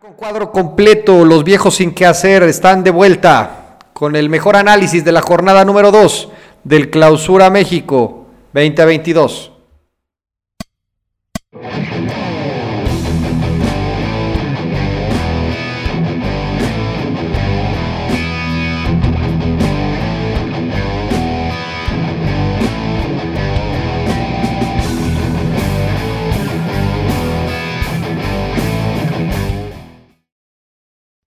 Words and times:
Con 0.00 0.14
cuadro 0.14 0.50
completo, 0.50 1.24
los 1.24 1.44
viejos 1.44 1.76
sin 1.76 1.94
qué 1.94 2.04
hacer 2.04 2.42
están 2.42 2.82
de 2.82 2.90
vuelta 2.90 3.78
con 3.92 4.16
el 4.16 4.28
mejor 4.28 4.56
análisis 4.56 5.04
de 5.04 5.12
la 5.12 5.22
jornada 5.22 5.64
número 5.64 5.92
2 5.92 6.30
del 6.64 6.90
Clausura 6.90 7.48
México 7.48 8.26
2022. 8.52 9.52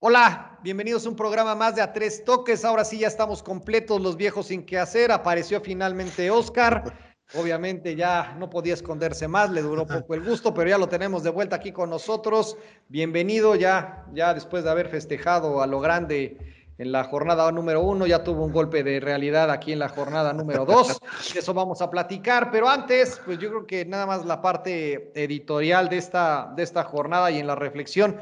Hola, 0.09 0.57
bienvenidos 0.63 1.05
a 1.05 1.09
un 1.09 1.17
programa 1.17 1.53
más 1.53 1.75
de 1.75 1.81
A 1.81 1.91
Tres 1.91 2.23
Toques. 2.23 2.63
Ahora 2.63 2.85
sí 2.85 2.99
ya 2.99 3.09
estamos 3.09 3.43
completos, 3.43 3.99
los 3.99 4.15
viejos 4.15 4.47
sin 4.47 4.65
qué 4.65 4.79
hacer. 4.79 5.11
Apareció 5.11 5.59
finalmente 5.59 6.31
Oscar. 6.31 6.93
Obviamente 7.35 7.93
ya 7.93 8.33
no 8.39 8.49
podía 8.49 8.73
esconderse 8.73 9.27
más, 9.27 9.49
le 9.49 9.61
duró 9.61 9.85
poco 9.85 10.13
el 10.13 10.23
gusto, 10.23 10.53
pero 10.53 10.69
ya 10.69 10.77
lo 10.77 10.87
tenemos 10.87 11.23
de 11.23 11.29
vuelta 11.29 11.57
aquí 11.57 11.73
con 11.73 11.89
nosotros. 11.89 12.55
Bienvenido 12.87 13.55
ya, 13.55 14.05
ya 14.13 14.33
después 14.33 14.63
de 14.63 14.69
haber 14.69 14.87
festejado 14.87 15.61
a 15.61 15.67
lo 15.67 15.81
grande 15.81 16.37
en 16.77 16.93
la 16.93 17.03
jornada 17.03 17.51
número 17.51 17.81
uno, 17.81 18.05
ya 18.05 18.23
tuvo 18.23 18.45
un 18.45 18.53
golpe 18.53 18.83
de 18.83 19.01
realidad 19.01 19.51
aquí 19.51 19.73
en 19.73 19.79
la 19.79 19.89
jornada 19.89 20.31
número 20.31 20.63
dos. 20.63 21.01
Eso 21.35 21.53
vamos 21.53 21.81
a 21.81 21.89
platicar, 21.89 22.49
pero 22.49 22.69
antes, 22.69 23.19
pues 23.25 23.39
yo 23.39 23.49
creo 23.49 23.67
que 23.67 23.83
nada 23.83 24.05
más 24.05 24.23
la 24.25 24.41
parte 24.41 25.11
editorial 25.21 25.89
de 25.89 25.97
esta, 25.97 26.53
de 26.55 26.63
esta 26.63 26.85
jornada 26.85 27.29
y 27.29 27.39
en 27.39 27.47
la 27.47 27.55
reflexión. 27.55 28.21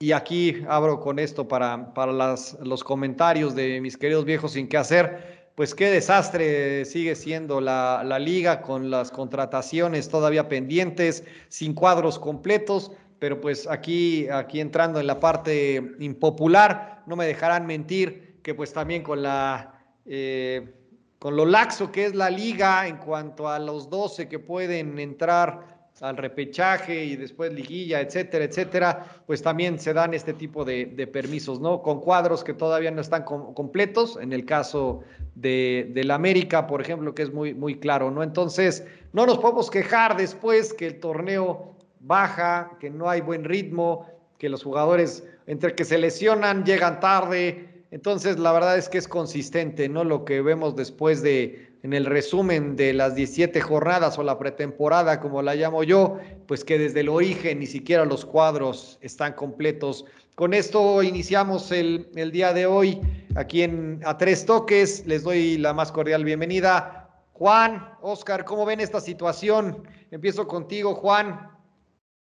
Y 0.00 0.12
aquí 0.12 0.62
abro 0.68 1.00
con 1.00 1.18
esto 1.18 1.48
para, 1.48 1.94
para 1.94 2.12
los 2.12 2.84
comentarios 2.84 3.54
de 3.54 3.80
mis 3.80 3.96
queridos 3.96 4.24
viejos 4.24 4.52
sin 4.52 4.68
qué 4.68 4.76
hacer. 4.76 5.44
Pues 5.54 5.74
qué 5.74 5.88
desastre 5.88 6.84
sigue 6.84 7.14
siendo 7.14 7.60
la, 7.60 8.02
la 8.04 8.18
liga 8.18 8.60
con 8.60 8.90
las 8.90 9.10
contrataciones 9.10 10.08
todavía 10.08 10.48
pendientes, 10.48 11.24
sin 11.48 11.74
cuadros 11.74 12.18
completos 12.18 12.90
pero 13.24 13.40
pues 13.40 13.66
aquí, 13.66 14.28
aquí 14.28 14.60
entrando 14.60 15.00
en 15.00 15.06
la 15.06 15.18
parte 15.18 15.82
impopular, 15.98 17.02
no 17.06 17.16
me 17.16 17.24
dejarán 17.24 17.66
mentir 17.66 18.40
que 18.42 18.54
pues 18.54 18.74
también 18.74 19.02
con 19.02 19.22
la 19.22 19.82
eh, 20.04 20.74
con 21.18 21.34
lo 21.34 21.46
laxo 21.46 21.90
que 21.90 22.04
es 22.04 22.14
la 22.14 22.28
liga 22.28 22.86
en 22.86 22.98
cuanto 22.98 23.48
a 23.48 23.58
los 23.58 23.88
12 23.88 24.28
que 24.28 24.38
pueden 24.38 24.98
entrar 24.98 25.73
al 26.00 26.16
repechaje 26.16 27.04
y 27.04 27.16
después 27.16 27.52
liguilla, 27.52 28.00
etcétera, 28.00 28.44
etcétera, 28.44 29.22
pues 29.26 29.42
también 29.42 29.78
se 29.78 29.92
dan 29.92 30.12
este 30.12 30.32
tipo 30.32 30.64
de, 30.64 30.86
de 30.86 31.06
permisos, 31.06 31.60
¿no? 31.60 31.82
Con 31.82 32.00
cuadros 32.00 32.42
que 32.42 32.52
todavía 32.52 32.90
no 32.90 33.00
están 33.00 33.22
com 33.22 33.54
completos, 33.54 34.18
en 34.20 34.32
el 34.32 34.44
caso 34.44 35.02
de, 35.36 35.90
del 35.94 36.10
América, 36.10 36.66
por 36.66 36.80
ejemplo, 36.80 37.14
que 37.14 37.22
es 37.22 37.32
muy, 37.32 37.54
muy 37.54 37.76
claro, 37.78 38.10
¿no? 38.10 38.22
Entonces, 38.22 38.84
no 39.12 39.24
nos 39.24 39.38
podemos 39.38 39.70
quejar 39.70 40.16
después 40.16 40.72
que 40.72 40.88
el 40.88 41.00
torneo 41.00 41.76
baja, 42.00 42.72
que 42.80 42.90
no 42.90 43.08
hay 43.08 43.20
buen 43.20 43.44
ritmo, 43.44 44.06
que 44.38 44.48
los 44.48 44.64
jugadores 44.64 45.24
entre 45.46 45.74
que 45.74 45.84
se 45.84 45.98
lesionan 45.98 46.64
llegan 46.64 47.00
tarde. 47.00 47.84
Entonces, 47.90 48.38
la 48.38 48.52
verdad 48.52 48.76
es 48.76 48.88
que 48.88 48.98
es 48.98 49.06
consistente, 49.06 49.88
¿no? 49.88 50.02
Lo 50.02 50.24
que 50.24 50.42
vemos 50.42 50.74
después 50.74 51.22
de, 51.22 51.73
en 51.84 51.92
el 51.92 52.06
resumen 52.06 52.76
de 52.76 52.94
las 52.94 53.14
17 53.14 53.60
jornadas 53.60 54.18
o 54.18 54.22
la 54.22 54.38
pretemporada, 54.38 55.20
como 55.20 55.42
la 55.42 55.54
llamo 55.54 55.84
yo, 55.84 56.18
pues 56.46 56.64
que 56.64 56.78
desde 56.78 57.00
el 57.00 57.10
origen 57.10 57.58
ni 57.60 57.66
siquiera 57.66 58.06
los 58.06 58.24
cuadros 58.24 58.98
están 59.02 59.34
completos. 59.34 60.06
Con 60.34 60.54
esto 60.54 61.02
iniciamos 61.02 61.70
el, 61.72 62.08
el 62.16 62.32
día 62.32 62.54
de 62.54 62.64
hoy 62.64 63.02
aquí 63.36 63.62
en 63.62 64.00
A 64.06 64.16
Tres 64.16 64.46
Toques. 64.46 65.06
Les 65.06 65.24
doy 65.24 65.58
la 65.58 65.74
más 65.74 65.92
cordial 65.92 66.24
bienvenida. 66.24 67.06
Juan, 67.34 67.86
Oscar, 68.00 68.46
¿cómo 68.46 68.64
ven 68.64 68.80
esta 68.80 69.02
situación? 69.02 69.86
Empiezo 70.10 70.48
contigo, 70.48 70.94
Juan. 70.94 71.50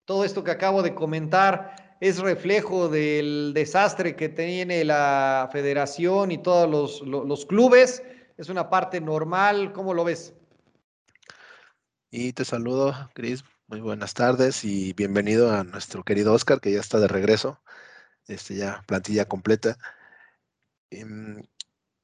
Todo 0.04 0.26
esto 0.26 0.44
que 0.44 0.52
acabo 0.52 0.84
de 0.84 0.94
comentar 0.94 1.96
es 2.02 2.20
reflejo 2.20 2.90
del 2.90 3.54
desastre 3.54 4.18
que 4.18 4.28
tiene 4.28 4.84
la 4.84 5.48
federación 5.54 6.34
y 6.34 6.38
todos 6.38 6.70
los, 6.70 7.02
los, 7.08 7.26
los 7.26 7.46
clubes 7.46 8.04
es 8.38 8.50
una 8.50 8.70
parte 8.70 9.02
normal. 9.02 9.74
¿Cómo 9.74 9.94
lo 9.94 10.04
ves? 10.04 10.34
Y 12.10 12.34
te 12.34 12.46
saludo, 12.46 13.10
Cris. 13.14 13.44
Muy 13.68 13.82
buenas 13.82 14.14
tardes 14.14 14.64
y 14.66 14.94
bienvenido 14.94 15.52
a 15.52 15.64
nuestro 15.64 16.04
querido 16.04 16.34
Oscar, 16.34 16.60
que 16.60 16.72
ya 16.72 16.80
está 16.80 17.00
de 17.00 17.08
regreso. 17.08 17.62
Este 18.28 18.56
ya 18.56 18.84
plantilla 18.88 19.26
completa. 19.26 19.78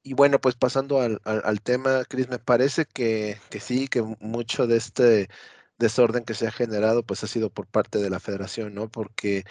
Y 0.02 0.14
bueno, 0.14 0.40
pues 0.40 0.56
pasando 0.56 1.02
al, 1.02 1.22
al, 1.26 1.42
al 1.46 1.62
tema, 1.62 2.04
Cris, 2.06 2.30
me 2.30 2.40
parece 2.40 2.86
que, 2.86 3.38
que, 3.50 3.60
sí, 3.60 3.88
que 3.88 4.02
mucho 4.20 4.66
de 4.66 4.78
este 4.78 5.30
desorden 5.78 6.24
que 6.24 6.34
se 6.34 6.48
ha 6.48 6.52
generado, 6.52 7.04
pues 7.04 7.24
ha 7.24 7.28
sido 7.28 7.50
por 7.52 7.68
parte 7.68 8.00
de 8.00 8.10
la 8.10 8.20
federación, 8.20 8.74
¿no? 8.74 8.90
Porque 8.90 9.46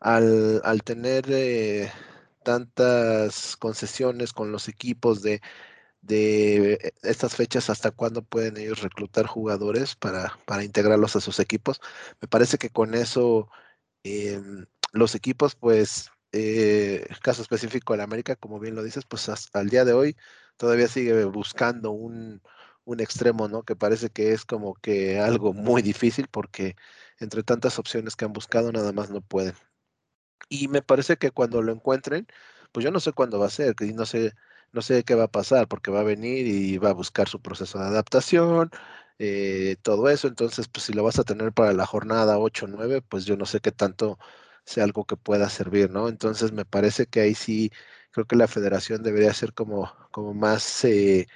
al, 0.00 0.60
al 0.64 0.82
tener 0.82 1.24
eh, 1.28 1.90
tantas 2.44 3.56
concesiones 3.56 4.32
con 4.32 4.52
los 4.52 4.68
equipos 4.68 5.22
de 5.22 5.40
de 6.06 6.92
estas 7.02 7.34
fechas 7.36 7.70
hasta 7.70 7.90
cuándo 7.90 8.22
pueden 8.22 8.56
ellos 8.58 8.82
reclutar 8.82 9.26
jugadores 9.26 9.96
para, 9.96 10.38
para 10.46 10.64
integrarlos 10.64 11.16
a 11.16 11.20
sus 11.20 11.40
equipos. 11.40 11.80
Me 12.20 12.28
parece 12.28 12.58
que 12.58 12.70
con 12.70 12.94
eso 12.94 13.48
eh, 14.04 14.40
los 14.92 15.14
equipos, 15.14 15.54
pues, 15.56 16.10
eh, 16.32 17.06
caso 17.22 17.42
específico 17.42 17.96
de 17.96 18.02
América, 18.02 18.36
como 18.36 18.60
bien 18.60 18.74
lo 18.74 18.82
dices, 18.82 19.04
pues 19.06 19.28
hasta 19.28 19.60
el 19.60 19.70
día 19.70 19.84
de 19.84 19.92
hoy 19.94 20.16
todavía 20.56 20.88
sigue 20.88 21.24
buscando 21.24 21.90
un, 21.92 22.42
un 22.84 23.00
extremo, 23.00 23.48
¿no? 23.48 23.62
Que 23.64 23.76
parece 23.76 24.10
que 24.10 24.32
es 24.32 24.44
como 24.44 24.74
que 24.74 25.18
algo 25.20 25.52
muy 25.54 25.82
difícil 25.82 26.28
porque 26.28 26.76
entre 27.18 27.42
tantas 27.42 27.78
opciones 27.78 28.16
que 28.16 28.24
han 28.24 28.32
buscado 28.32 28.72
nada 28.72 28.92
más 28.92 29.10
no 29.10 29.20
pueden. 29.22 29.54
Y 30.48 30.68
me 30.68 30.82
parece 30.82 31.16
que 31.16 31.30
cuando 31.30 31.62
lo 31.62 31.72
encuentren, 31.72 32.26
pues 32.72 32.84
yo 32.84 32.90
no 32.90 33.00
sé 33.00 33.12
cuándo 33.12 33.38
va 33.38 33.46
a 33.46 33.50
ser, 33.50 33.74
y 33.80 33.92
no 33.92 34.06
sé 34.06 34.34
no 34.74 34.82
sé 34.82 35.04
qué 35.04 35.14
va 35.14 35.24
a 35.24 35.28
pasar, 35.28 35.68
porque 35.68 35.90
va 35.90 36.00
a 36.00 36.02
venir 36.04 36.46
y 36.46 36.78
va 36.78 36.90
a 36.90 36.92
buscar 36.94 37.28
su 37.28 37.40
proceso 37.40 37.78
de 37.78 37.86
adaptación, 37.86 38.70
eh, 39.18 39.76
todo 39.82 40.08
eso. 40.10 40.28
Entonces, 40.28 40.68
pues 40.68 40.84
si 40.84 40.92
lo 40.92 41.04
vas 41.04 41.18
a 41.18 41.24
tener 41.24 41.52
para 41.52 41.72
la 41.72 41.86
jornada 41.86 42.38
8 42.38 42.66
9, 42.68 43.02
pues 43.02 43.24
yo 43.24 43.36
no 43.36 43.46
sé 43.46 43.60
qué 43.60 43.72
tanto 43.72 44.18
sea 44.64 44.84
algo 44.84 45.04
que 45.04 45.16
pueda 45.16 45.48
servir, 45.50 45.90
¿no? 45.90 46.08
Entonces, 46.08 46.52
me 46.52 46.64
parece 46.64 47.06
que 47.06 47.20
ahí 47.20 47.34
sí, 47.34 47.70
creo 48.10 48.26
que 48.26 48.36
la 48.36 48.48
federación 48.48 49.02
debería 49.02 49.32
ser 49.34 49.54
como, 49.54 49.92
como 50.10 50.34
más 50.34 50.84
eh, 50.84 51.26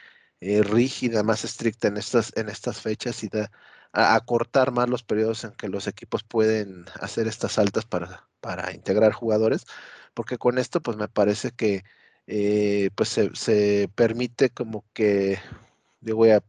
eh, 0.40 0.62
rígida, 0.62 1.22
más 1.22 1.44
estricta 1.44 1.88
en 1.88 1.96
estas, 1.96 2.32
en 2.36 2.48
estas 2.48 2.80
fechas 2.80 3.22
y 3.24 3.28
da, 3.28 3.50
a, 3.92 4.14
acortar 4.14 4.72
más 4.72 4.88
los 4.88 5.02
periodos 5.02 5.44
en 5.44 5.52
que 5.52 5.68
los 5.68 5.86
equipos 5.86 6.24
pueden 6.24 6.86
hacer 7.00 7.26
estas 7.28 7.58
altas 7.58 7.84
para, 7.86 8.28
para 8.40 8.72
integrar 8.74 9.12
jugadores, 9.12 9.66
porque 10.14 10.38
con 10.38 10.58
esto, 10.58 10.80
pues 10.82 10.96
me 10.96 11.08
parece 11.08 11.52
que 11.52 11.84
eh, 12.28 12.90
pues 12.94 13.08
se, 13.34 13.88
permite 13.94 14.50
como 14.50 14.84
que, 14.92 15.38
yo 16.00 16.16
voy 16.16 16.30
a, 16.30 16.42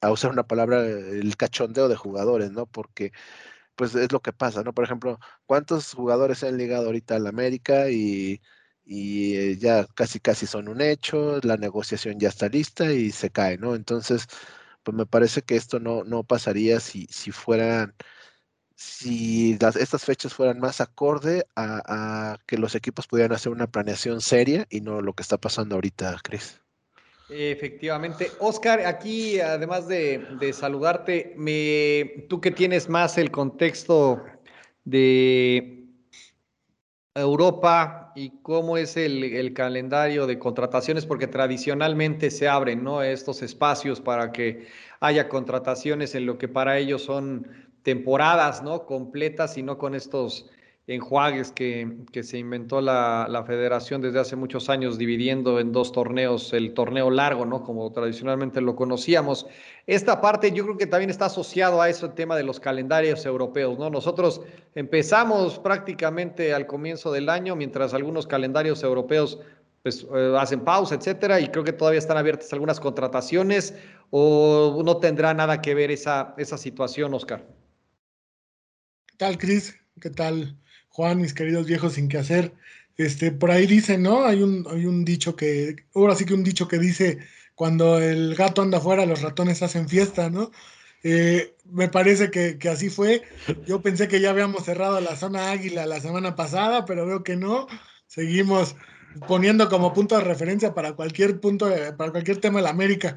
a, 0.00 0.12
usar 0.12 0.32
una 0.32 0.46
palabra, 0.46 0.84
el 0.86 1.36
cachondeo 1.36 1.88
de 1.88 1.96
jugadores, 1.96 2.50
¿no? 2.52 2.66
Porque 2.66 3.12
pues 3.76 3.94
es 3.94 4.12
lo 4.12 4.20
que 4.22 4.32
pasa, 4.32 4.62
¿no? 4.64 4.74
Por 4.74 4.84
ejemplo, 4.84 5.18
¿cuántos 5.46 5.94
jugadores 5.94 6.38
se 6.38 6.48
han 6.48 6.58
ligado 6.58 6.86
ahorita 6.86 7.16
al 7.16 7.26
América 7.28 7.90
y, 7.90 8.42
y 8.84 9.36
eh, 9.36 9.56
ya 9.58 9.86
casi 9.94 10.20
casi 10.20 10.46
son 10.46 10.68
un 10.68 10.80
hecho, 10.82 11.40
la 11.42 11.56
negociación 11.56 12.18
ya 12.20 12.28
está 12.30 12.48
lista 12.48 12.92
y 12.92 13.10
se 13.12 13.30
cae, 13.30 13.58
¿no? 13.58 13.74
Entonces, 13.76 14.26
pues 14.82 14.96
me 14.96 15.06
parece 15.06 15.42
que 15.42 15.56
esto 15.56 15.80
no, 15.80 16.04
no 16.04 16.24
pasaría 16.24 16.80
si, 16.80 17.06
si 17.08 17.32
fueran 17.32 17.94
si 18.80 19.58
estas 19.60 20.04
fechas 20.06 20.32
fueran 20.32 20.58
más 20.58 20.80
acorde 20.80 21.44
a, 21.54 22.38
que 22.46 22.56
los 22.56 22.74
equipos 22.74 23.06
pudieran 23.06 23.32
hacer 23.32 23.52
una 23.52 23.66
planeación 23.66 24.22
seria 24.22 24.66
y 24.70 24.80
no 24.80 25.02
lo 25.02 25.12
que 25.12 25.22
está 25.22 25.36
pasando 25.36 25.74
ahorita, 25.74 26.16
Cris. 26.22 26.58
Efectivamente. 27.28 28.30
Oscar, 28.38 28.80
aquí, 28.86 29.38
además 29.38 29.86
de, 29.86 30.26
de 30.40 30.54
saludarte, 30.54 31.34
me, 31.36 32.24
tú 32.30 32.40
que 32.40 32.52
tienes 32.52 32.88
más 32.88 33.18
el 33.18 33.30
contexto 33.30 34.24
de 34.84 35.84
Europa 37.14 38.12
y 38.16 38.40
cómo 38.40 38.78
es 38.78 38.96
el, 38.96 39.22
el, 39.22 39.52
calendario 39.52 40.26
de 40.26 40.38
contrataciones, 40.38 41.04
porque 41.04 41.26
tradicionalmente 41.26 42.30
se 42.30 42.48
abren 42.48 42.82
¿no? 42.82 43.02
estos 43.02 43.42
espacios 43.42 44.00
para 44.00 44.32
que 44.32 44.68
haya 45.00 45.28
contrataciones 45.28 46.14
en 46.14 46.24
lo 46.24 46.38
que 46.38 46.48
para 46.48 46.78
ellos 46.78 47.02
son 47.02 47.69
temporadas, 47.82 48.62
¿no? 48.62 48.86
Completas 48.86 49.56
y 49.58 49.62
no 49.62 49.78
con 49.78 49.94
estos 49.94 50.50
enjuagues 50.86 51.52
que, 51.52 51.88
que 52.10 52.24
se 52.24 52.38
inventó 52.38 52.80
la, 52.80 53.26
la, 53.30 53.44
federación 53.44 54.00
desde 54.00 54.18
hace 54.18 54.34
muchos 54.34 54.68
años, 54.68 54.98
dividiendo 54.98 55.60
en 55.60 55.70
dos 55.70 55.92
torneos, 55.92 56.52
el 56.52 56.74
torneo 56.74 57.10
largo, 57.10 57.46
¿no? 57.46 57.62
Como 57.62 57.92
tradicionalmente 57.92 58.60
lo 58.60 58.74
conocíamos. 58.74 59.46
Esta 59.86 60.20
parte 60.20 60.50
yo 60.50 60.64
creo 60.64 60.76
que 60.76 60.86
también 60.86 61.10
está 61.10 61.26
asociado 61.26 61.80
a 61.80 61.88
eso 61.88 62.06
el 62.06 62.14
tema 62.14 62.36
de 62.36 62.42
los 62.42 62.58
calendarios 62.58 63.24
europeos, 63.24 63.78
¿no? 63.78 63.88
Nosotros 63.88 64.40
empezamos 64.74 65.60
prácticamente 65.60 66.54
al 66.54 66.66
comienzo 66.66 67.12
del 67.12 67.28
año, 67.28 67.54
mientras 67.54 67.94
algunos 67.94 68.26
calendarios 68.26 68.82
europeos 68.82 69.38
pues, 69.84 70.04
eh, 70.12 70.34
hacen 70.38 70.60
pausa, 70.60 70.96
etcétera, 70.96 71.38
y 71.38 71.48
creo 71.48 71.62
que 71.62 71.72
todavía 71.72 72.00
están 72.00 72.16
abiertas 72.16 72.52
algunas 72.52 72.80
contrataciones, 72.80 73.74
o 74.10 74.82
no 74.84 74.96
tendrá 74.96 75.34
nada 75.34 75.62
que 75.62 75.72
ver 75.74 75.92
esa, 75.92 76.34
esa 76.36 76.58
situación, 76.58 77.14
Oscar. 77.14 77.59
¿Qué 79.20 79.26
tal, 79.26 79.36
Cris? 79.36 79.76
¿Qué 80.00 80.08
tal? 80.08 80.56
Juan, 80.88 81.20
mis 81.20 81.34
queridos 81.34 81.66
viejos 81.66 81.92
sin 81.92 82.08
qué 82.08 82.16
hacer. 82.16 82.54
Este, 82.96 83.30
por 83.30 83.50
ahí 83.50 83.66
dicen, 83.66 84.02
¿no? 84.02 84.24
Hay 84.24 84.42
un, 84.42 84.66
hay 84.70 84.86
un 84.86 85.04
dicho 85.04 85.36
que, 85.36 85.76
ahora 85.94 86.14
sí 86.14 86.24
que 86.24 86.32
un 86.32 86.42
dicho 86.42 86.68
que 86.68 86.78
dice, 86.78 87.18
cuando 87.54 88.00
el 88.00 88.34
gato 88.34 88.62
anda 88.62 88.78
afuera, 88.78 89.04
los 89.04 89.20
ratones 89.20 89.62
hacen 89.62 89.90
fiesta, 89.90 90.30
¿no? 90.30 90.50
Eh, 91.02 91.54
me 91.66 91.90
parece 91.90 92.30
que, 92.30 92.56
que, 92.56 92.70
así 92.70 92.88
fue. 92.88 93.22
Yo 93.66 93.82
pensé 93.82 94.08
que 94.08 94.22
ya 94.22 94.30
habíamos 94.30 94.64
cerrado 94.64 94.98
la 95.02 95.14
zona 95.16 95.50
águila 95.50 95.84
la 95.84 96.00
semana 96.00 96.34
pasada, 96.34 96.86
pero 96.86 97.04
veo 97.04 97.22
que 97.22 97.36
no. 97.36 97.66
Seguimos 98.06 98.74
poniendo 99.28 99.68
como 99.68 99.92
punto 99.92 100.16
de 100.16 100.24
referencia 100.24 100.72
para 100.72 100.94
cualquier 100.94 101.40
punto, 101.40 101.68
para 101.98 102.10
cualquier 102.10 102.38
tema 102.38 102.60
de 102.60 102.62
la 102.62 102.70
América. 102.70 103.16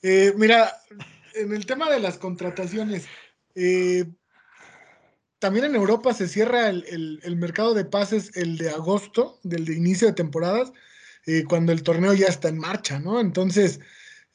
Eh, 0.00 0.32
mira, 0.34 0.80
en 1.34 1.52
el 1.52 1.66
tema 1.66 1.90
de 1.90 2.00
las 2.00 2.16
contrataciones, 2.16 3.04
eh, 3.54 4.06
también 5.42 5.64
en 5.64 5.74
Europa 5.74 6.14
se 6.14 6.28
cierra 6.28 6.68
el, 6.68 7.36
mercado 7.36 7.74
de 7.74 7.84
pases 7.84 8.30
el 8.36 8.58
de 8.58 8.70
agosto, 8.70 9.40
del 9.42 9.64
de 9.64 9.74
inicio 9.74 10.06
de 10.06 10.12
temporadas, 10.12 10.72
eh, 11.26 11.42
cuando 11.48 11.72
el 11.72 11.82
torneo 11.82 12.14
ya 12.14 12.28
está 12.28 12.48
en 12.48 12.58
marcha, 12.58 13.00
¿no? 13.00 13.18
Entonces, 13.18 13.80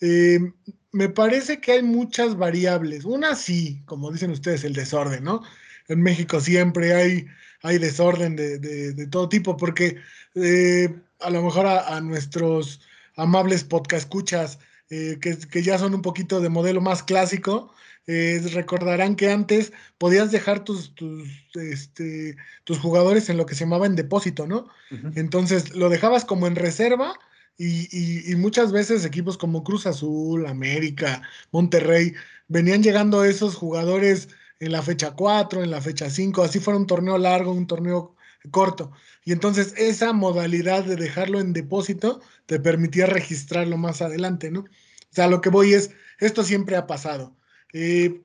eh, 0.02 0.52
me 0.92 1.08
parece 1.08 1.62
que 1.62 1.72
hay 1.72 1.82
muchas 1.82 2.36
variables. 2.36 3.06
Una 3.06 3.36
sí, 3.36 3.82
como 3.86 4.12
dicen 4.12 4.32
ustedes, 4.32 4.66
el 4.66 4.74
desorden, 4.74 5.24
¿no? 5.24 5.44
En 5.88 6.02
México 6.02 6.42
siempre 6.42 6.94
hay, 6.94 7.26
hay 7.64 7.78
desorden 7.78 8.36
de, 8.36 9.08
todo 9.10 9.30
tipo, 9.30 9.56
porque 9.56 9.96
eh, 10.36 10.94
a 11.22 11.30
lo 11.30 11.42
mejor 11.42 11.68
a, 11.68 12.02
nuestros 12.02 12.82
amables 13.16 13.64
podcast 13.64 14.04
escuchas, 14.04 14.60
que, 14.90 15.18
que, 15.20 15.64
ya 15.64 15.78
son 15.78 15.96
un 15.96 16.02
poquito 16.02 16.42
de 16.42 16.50
modelo 16.50 16.82
más 16.82 17.02
clásico, 17.02 17.74
eh, 18.08 18.42
recordarán 18.54 19.18
que 19.18 19.30
antes 19.30 19.74
podías 19.98 20.32
dejar 20.32 20.64
tus, 20.64 20.96
tus, 20.96 21.28
este, 21.56 22.38
tus, 22.64 22.80
jugadores 22.80 23.30
en 23.30 23.36
lo 23.36 23.46
que 23.46 23.54
se 23.54 23.66
llamaba 23.66 23.86
en 23.86 23.98
depósito, 23.98 24.48
¿no? 24.48 24.70
Entonces 25.16 25.76
lo 25.76 25.90
dejabas 25.90 26.24
como 26.24 26.48
en 26.48 26.56
reserva 26.56 27.20
y, 27.58 28.34
muchas 28.38 28.72
veces 28.72 29.04
equipos 29.04 29.38
como 29.38 29.64
Cruz 29.64 29.86
Azul, 29.88 30.46
América, 30.48 31.22
Monterrey, 31.52 32.14
venían 32.48 32.82
llegando 32.82 33.26
esos 33.26 33.56
jugadores 33.56 34.30
en 34.60 34.72
la 34.72 34.82
fecha 34.82 35.12
4, 35.12 35.64
en 35.64 35.72
la 35.72 35.82
fecha 35.82 36.10
5, 36.10 36.44
así 36.44 36.60
fuera 36.60 36.80
un 36.80 36.88
torneo 36.88 37.18
largo, 37.18 37.52
un 37.52 37.68
torneo 37.68 38.16
corto. 38.52 38.92
Y 39.26 39.34
entonces 39.34 39.74
esa 39.78 40.14
modalidad 40.14 40.86
de 40.86 40.96
dejarlo 40.96 41.42
en 41.42 41.52
depósito 41.52 42.22
te 42.46 42.60
permitía 42.60 43.06
registrarlo 43.06 43.78
más 43.78 44.02
adelante, 44.02 44.50
¿no? 44.50 44.62
O 44.62 44.66
sea, 45.12 45.28
lo 45.28 45.42
que 45.42 45.50
voy 45.50 45.74
es, 45.74 45.92
esto 46.20 46.44
siempre 46.44 46.78
ha 46.78 46.88
pasado. 46.88 47.36
Eh, 47.74 48.24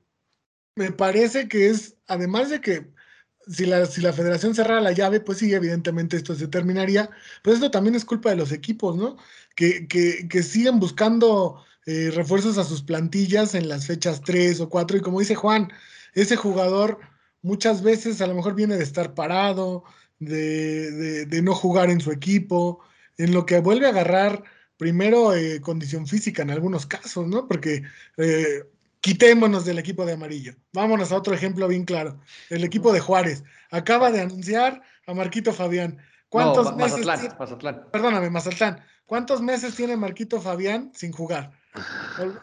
me 0.75 0.91
parece 0.91 1.47
que 1.47 1.69
es, 1.69 1.97
además 2.07 2.49
de 2.49 2.61
que 2.61 2.93
si 3.47 3.65
la, 3.65 3.85
si 3.85 4.01
la 4.01 4.13
federación 4.13 4.55
cerrara 4.55 4.81
la 4.81 4.91
llave, 4.91 5.19
pues 5.19 5.39
sí, 5.39 5.53
evidentemente 5.53 6.17
esto 6.17 6.35
se 6.35 6.47
terminaría, 6.47 7.09
pero 7.41 7.55
esto 7.55 7.71
también 7.71 7.95
es 7.95 8.05
culpa 8.05 8.29
de 8.29 8.37
los 8.37 8.51
equipos, 8.51 8.95
¿no? 8.95 9.17
Que, 9.55 9.87
que, 9.87 10.43
siguen 10.43 10.79
buscando 10.79 11.63
eh, 11.85 12.11
refuerzos 12.13 12.57
a 12.57 12.63
sus 12.63 12.81
plantillas 12.83 13.55
en 13.55 13.67
las 13.69 13.87
fechas 13.87 14.21
3 14.21 14.61
o 14.61 14.69
4, 14.69 14.97
y 14.97 15.01
como 15.01 15.19
dice 15.19 15.35
Juan, 15.35 15.71
ese 16.13 16.35
jugador 16.35 16.99
muchas 17.41 17.83
veces 17.83 18.21
a 18.21 18.27
lo 18.27 18.35
mejor 18.35 18.55
viene 18.55 18.77
de 18.77 18.83
estar 18.83 19.13
parado, 19.13 19.83
de, 20.19 21.25
de, 21.25 21.41
no 21.41 21.53
jugar 21.53 21.89
en 21.89 21.99
su 21.99 22.11
equipo, 22.11 22.79
en 23.17 23.33
lo 23.33 23.45
que 23.45 23.59
vuelve 23.59 23.87
a 23.87 23.89
agarrar 23.89 24.43
primero 24.77 25.35
eh, 25.35 25.59
condición 25.61 26.07
física 26.07 26.43
en 26.43 26.51
algunos 26.51 26.85
casos, 26.85 27.27
¿no? 27.27 27.47
Porque 27.47 27.83
quitémonos 29.03 29.65
del 29.65 29.79
equipo 29.79 30.05
de 30.05 30.13
amarillo. 30.13 30.55
Vámonos 30.71 31.11
a 31.11 31.17
otro 31.17 31.35
ejemplo 31.35 31.67
bien 31.67 31.83
claro. 31.83 32.21
El 32.49 32.63
equipo 32.63 32.93
de 32.93 33.01
Juárez 33.01 33.43
acaba 33.69 34.09
de 34.11 34.21
anunciar 34.21 34.81
a 35.05 35.13
Marquito 35.13 35.51
Fabián. 35.51 35.97
¿Cuántos 36.29 36.73
meses 36.77 37.05
Mazatlán, 37.05 37.89
Perdóname, 37.91 38.29
Mazatlán. 38.29 38.81
¿Cuántos 39.05 39.41
meses 39.41 39.75
tiene 39.75 39.97
Marquito 39.97 40.39
Fabián 40.39 40.91
sin 40.95 41.11
jugar? 41.11 41.51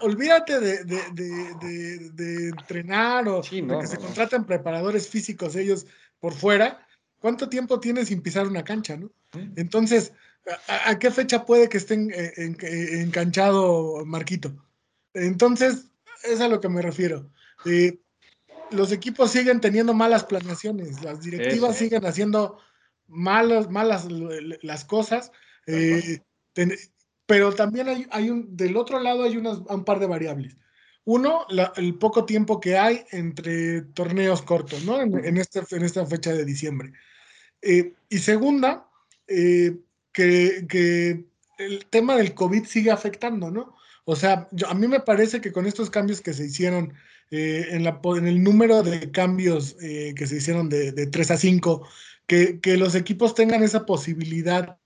olvídate 0.01 0.61
de, 0.61 2.49
entrenar 2.49 3.27
o 3.29 3.41
de 3.41 3.79
que 3.81 3.87
se 3.87 3.97
contraten 3.97 4.45
preparadores 4.45 5.09
físicos 5.09 5.57
ellos 5.57 5.87
por 6.19 6.35
fuera. 6.35 6.87
¿Cuánto 7.21 7.49
tiempo 7.49 7.81
tiene 7.81 8.05
sin 8.05 8.21
pisar 8.21 8.47
una 8.47 8.65
cancha, 8.65 8.99
no? 8.99 9.11
Entonces, 9.57 10.13
¿a, 10.87 10.99
qué 10.99 11.11
fecha 11.11 11.47
puede 11.47 11.71
que 11.71 11.79
esté 11.79 11.95
enganchado 13.01 14.05
Marquito? 14.05 14.53
Entonces, 15.15 15.90
es 16.25 16.41
a 16.41 16.49
lo 16.49 16.61
que 16.61 16.69
me 16.69 16.83
refiero. 16.83 17.31
Eh, 17.65 18.01
los 18.71 18.93
equipos 18.93 19.31
siguen 19.31 19.61
teniendo 19.61 19.95
malas 19.95 20.25
planeaciones, 20.25 21.03
las 21.03 21.23
directivas 21.23 21.77
siguen 21.77 22.07
haciendo 22.07 22.59
malas, 23.09 23.69
malas 23.71 24.07
las 24.63 24.85
cosas, 24.85 25.33
eh, 25.67 26.21
pero 27.27 27.53
también 27.53 28.09
hay, 28.11 28.31
un, 28.31 28.57
del 28.57 28.77
otro 28.77 29.01
lado 29.01 29.25
hay 29.25 29.37
un 29.37 29.85
par 29.85 29.99
de 29.99 30.07
variables. 30.07 30.57
Uno, 31.05 31.47
el 31.77 31.95
poco 31.97 32.25
tiempo 32.25 32.61
que 32.61 32.79
hay 32.79 33.05
entre 33.11 33.83
torneos 33.83 34.43
cortos, 34.43 34.85
¿no? 34.85 35.01
En, 35.01 35.37
este, 35.39 35.63
en 35.71 35.83
esta 35.83 36.07
fecha 36.07 36.33
de 36.33 36.45
diciembre. 36.45 36.93
Eh, 37.63 37.95
y 38.09 38.19
segunda, 38.19 38.89
que, 39.27 40.67
que, 40.69 41.25
el 41.59 41.87
tema 41.87 42.17
del 42.17 42.35
COVID 42.35 42.65
sigue 42.65 42.91
afectando, 42.91 43.51
¿no? 43.51 43.77
O 44.11 44.17
sea, 44.17 44.49
a 44.67 44.75
mí 44.75 44.89
me 44.89 44.99
parece 44.99 45.41
que 45.41 45.53
con 45.53 45.67
estos 45.67 45.89
cambios 45.89 46.21
que 46.21 46.35
se 46.35 46.45
hicieron 46.45 46.95
eh, 47.31 47.69
en, 47.71 48.27
el 48.27 48.43
número 48.43 48.83
de 48.83 49.13
cambios 49.13 49.77
eh, 49.81 50.15
que 50.17 50.27
se 50.27 50.39
hicieron 50.39 50.69
de, 50.69 50.91
de 50.91 51.07
3 51.07 51.31
a 51.31 51.37
5, 51.37 51.89
que, 52.27 52.59
que, 52.59 52.77
los 52.77 52.97
equipos 52.97 53.37
tengan 53.37 53.63
esa 53.63 53.87
posibilidad 53.87 54.79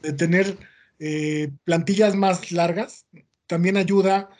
de 0.00 0.14
tener 0.14 0.56
eh, 1.00 1.50
plantillas 1.64 2.16
más 2.16 2.50
largas, 2.50 3.04
también 3.46 3.76
ayuda 3.76 4.30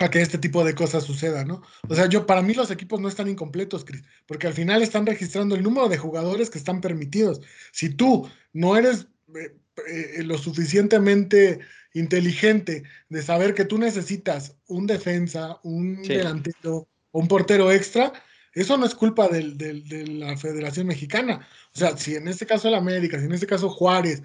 a 0.00 0.10
que 0.10 0.20
este 0.20 0.38
tipo 0.38 0.64
de 0.64 0.74
cosas 0.74 1.04
sucedan, 1.04 1.46
¿no? 1.46 1.62
O 1.88 1.94
sea, 1.94 2.08
yo 2.08 2.26
para 2.26 2.42
mí 2.42 2.54
los 2.54 2.72
equipos 2.72 3.00
no 3.00 3.06
están 3.06 3.28
incompletos, 3.28 3.84
Chris, 3.84 4.02
porque 4.26 4.48
al 4.48 4.54
final 4.54 4.82
están 4.82 5.06
registrando 5.06 5.54
el 5.54 5.62
número 5.62 5.88
de 5.88 5.96
jugadores 5.96 6.50
que 6.50 6.58
están 6.58 6.80
permitidos. 6.80 7.40
Si 7.70 7.88
tú 7.90 8.28
no 8.52 8.76
eres 8.76 9.06
lo 10.18 10.36
suficientemente 10.38 11.60
inteligente 11.94 12.84
de 13.08 13.22
saber 13.22 13.54
que 13.54 13.64
tú 13.64 13.78
necesitas 13.78 14.56
un 14.66 14.86
defensa, 14.86 15.58
un 15.62 16.02
delantero 16.02 16.88
o 17.10 17.20
un 17.20 17.28
portero 17.28 17.70
extra, 17.70 18.12
eso 18.54 18.76
no 18.76 18.84
es 18.84 18.94
culpa 18.94 19.28
de 19.28 20.06
la 20.08 20.36
Federación 20.36 20.86
Mexicana. 20.86 21.46
O 21.74 21.78
sea, 21.78 21.96
si 21.96 22.14
en 22.14 22.28
este 22.28 22.46
caso 22.46 22.68
el 22.68 22.74
América, 22.74 23.18
si 23.18 23.24
en 23.24 23.32
este 23.32 23.46
caso 23.46 23.70
Juárez, 23.70 24.22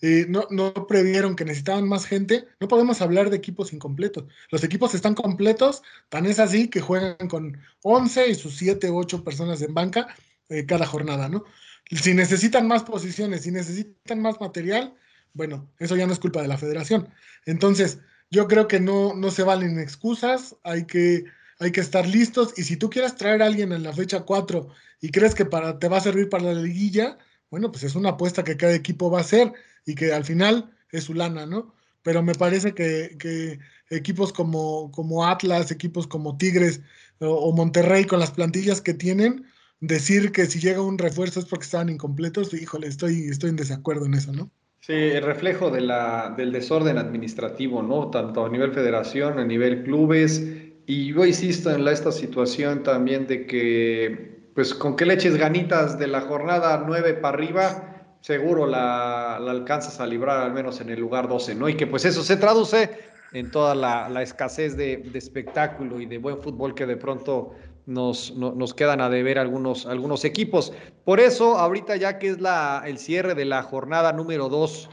eh, 0.00 0.26
no, 0.28 0.46
no, 0.50 0.72
previeron 0.86 1.34
que 1.34 1.44
necesitaban 1.44 1.88
más 1.88 2.04
gente, 2.04 2.44
no 2.60 2.68
podemos 2.68 3.00
hablar 3.00 3.30
de 3.30 3.36
equipos 3.36 3.72
incompletos. 3.72 4.24
Los 4.50 4.62
equipos 4.62 4.94
están 4.94 5.14
completos, 5.14 5.82
tan 6.08 6.26
es 6.26 6.38
así 6.38 6.68
que 6.68 6.80
juegan 6.80 7.28
con 7.28 7.58
11 7.82 8.28
y 8.28 8.34
sus 8.34 8.56
7 8.56 8.90
u 8.90 8.98
8 8.98 9.24
personas 9.24 9.62
en 9.62 9.72
banca 9.72 10.14
eh, 10.48 10.66
cada 10.66 10.86
jornada, 10.86 11.28
¿no? 11.28 11.44
Si 11.90 12.14
necesitan 12.14 12.68
más 12.68 12.82
posiciones, 12.82 13.42
si 13.42 13.50
necesitan 13.50 14.20
más 14.20 14.40
material, 14.40 14.94
bueno, 15.34 15.68
eso 15.78 15.96
ya 15.96 16.06
no 16.06 16.12
es 16.12 16.20
culpa 16.20 16.40
de 16.40 16.48
la 16.48 16.56
federación. 16.56 17.08
Entonces, 17.44 17.98
yo 18.30 18.48
creo 18.48 18.68
que 18.68 18.80
no, 18.80 19.14
no 19.14 19.30
se 19.30 19.42
valen 19.42 19.78
excusas, 19.78 20.56
hay 20.64 20.86
que, 20.86 21.24
hay 21.58 21.72
que 21.72 21.80
estar 21.80 22.06
listos 22.06 22.54
y 22.56 22.62
si 22.62 22.76
tú 22.76 22.88
quieres 22.88 23.16
traer 23.16 23.42
a 23.42 23.46
alguien 23.46 23.72
en 23.72 23.82
la 23.82 23.92
fecha 23.92 24.20
4 24.20 24.68
y 25.00 25.10
crees 25.10 25.34
que 25.34 25.44
para, 25.44 25.78
te 25.78 25.88
va 25.88 25.98
a 25.98 26.00
servir 26.00 26.28
para 26.28 26.44
la 26.44 26.54
liguilla, 26.54 27.18
bueno, 27.50 27.70
pues 27.70 27.84
es 27.84 27.94
una 27.94 28.10
apuesta 28.10 28.44
que 28.44 28.56
cada 28.56 28.74
equipo 28.74 29.10
va 29.10 29.18
a 29.18 29.22
hacer 29.22 29.52
y 29.84 29.94
que 29.94 30.12
al 30.12 30.24
final 30.24 30.70
es 30.90 31.04
su 31.04 31.14
lana, 31.14 31.46
¿no? 31.46 31.74
Pero 32.02 32.22
me 32.22 32.34
parece 32.34 32.74
que, 32.74 33.58
equipos 33.90 34.32
como, 34.32 34.90
como, 34.92 35.26
Atlas, 35.26 35.70
equipos 35.70 36.06
como 36.06 36.36
Tigres 36.36 36.80
o, 37.20 37.28
o, 37.28 37.52
Monterrey 37.52 38.04
con 38.04 38.20
las 38.20 38.32
plantillas 38.32 38.80
que 38.80 38.94
tienen, 38.94 39.46
decir 39.80 40.32
que 40.32 40.46
si 40.46 40.60
llega 40.60 40.82
un 40.82 40.98
refuerzo 40.98 41.40
es 41.40 41.46
porque 41.46 41.64
estaban 41.64 41.88
incompletos, 41.88 42.52
híjole, 42.52 42.88
estoy, 42.88 43.28
estoy 43.28 43.50
en 43.50 43.56
desacuerdo 43.56 44.06
en 44.06 44.14
eso, 44.14 44.32
¿no? 44.32 44.50
Sí, 44.86 44.92
el 44.92 45.22
reflejo 45.22 45.70
de 45.70 45.80
la, 45.80 46.34
del 46.36 46.52
desorden 46.52 46.98
administrativo, 46.98 47.82
¿no? 47.82 48.10
Tanto 48.10 48.44
a 48.44 48.50
nivel 48.50 48.70
federación, 48.70 49.38
a 49.38 49.44
nivel 49.46 49.82
clubes. 49.82 50.46
Y 50.84 51.14
yo 51.14 51.24
insisto 51.24 51.70
en 51.70 51.86
la, 51.86 51.92
esta 51.92 52.12
situación 52.12 52.82
también 52.82 53.26
de 53.26 53.46
que 53.46 54.50
pues 54.54 54.74
con 54.74 54.94
que 54.94 55.06
le 55.06 55.14
eches 55.14 55.38
ganitas 55.38 55.98
de 55.98 56.06
la 56.06 56.20
jornada 56.20 56.84
9 56.86 57.14
para 57.14 57.34
arriba, 57.34 58.16
seguro 58.20 58.66
la, 58.66 59.36
alcanzas 59.36 60.00
a 60.00 60.06
librar 60.06 60.42
al 60.42 60.52
menos 60.52 60.82
en 60.82 60.90
el 60.90 61.00
lugar 61.00 61.28
12, 61.28 61.54
¿no? 61.54 61.66
Y 61.70 61.78
que 61.78 61.86
pues 61.86 62.04
eso 62.04 62.22
se 62.22 62.36
traduce 62.36 62.90
en 63.32 63.50
toda 63.50 63.74
la, 63.74 64.22
escasez 64.22 64.76
de, 64.76 65.10
espectáculo 65.14 65.98
y 65.98 66.04
de 66.04 66.18
buen 66.18 66.42
fútbol 66.42 66.74
que 66.74 66.84
de 66.84 66.98
pronto 66.98 67.54
nos, 67.86 68.34
nos 68.34 68.74
quedan 68.74 69.00
a 69.00 69.10
deber 69.10 69.38
algunos, 69.38 69.86
algunos 69.86 70.24
equipos. 70.24 70.72
Por 71.04 71.20
eso, 71.20 71.58
ahorita 71.58 71.96
ya 71.96 72.18
que 72.18 72.28
es 72.28 72.40
la, 72.40 72.82
el 72.86 72.98
cierre 72.98 73.34
de 73.34 73.44
la 73.44 73.62
jornada 73.62 74.12
número 74.12 74.48
2 74.48 74.90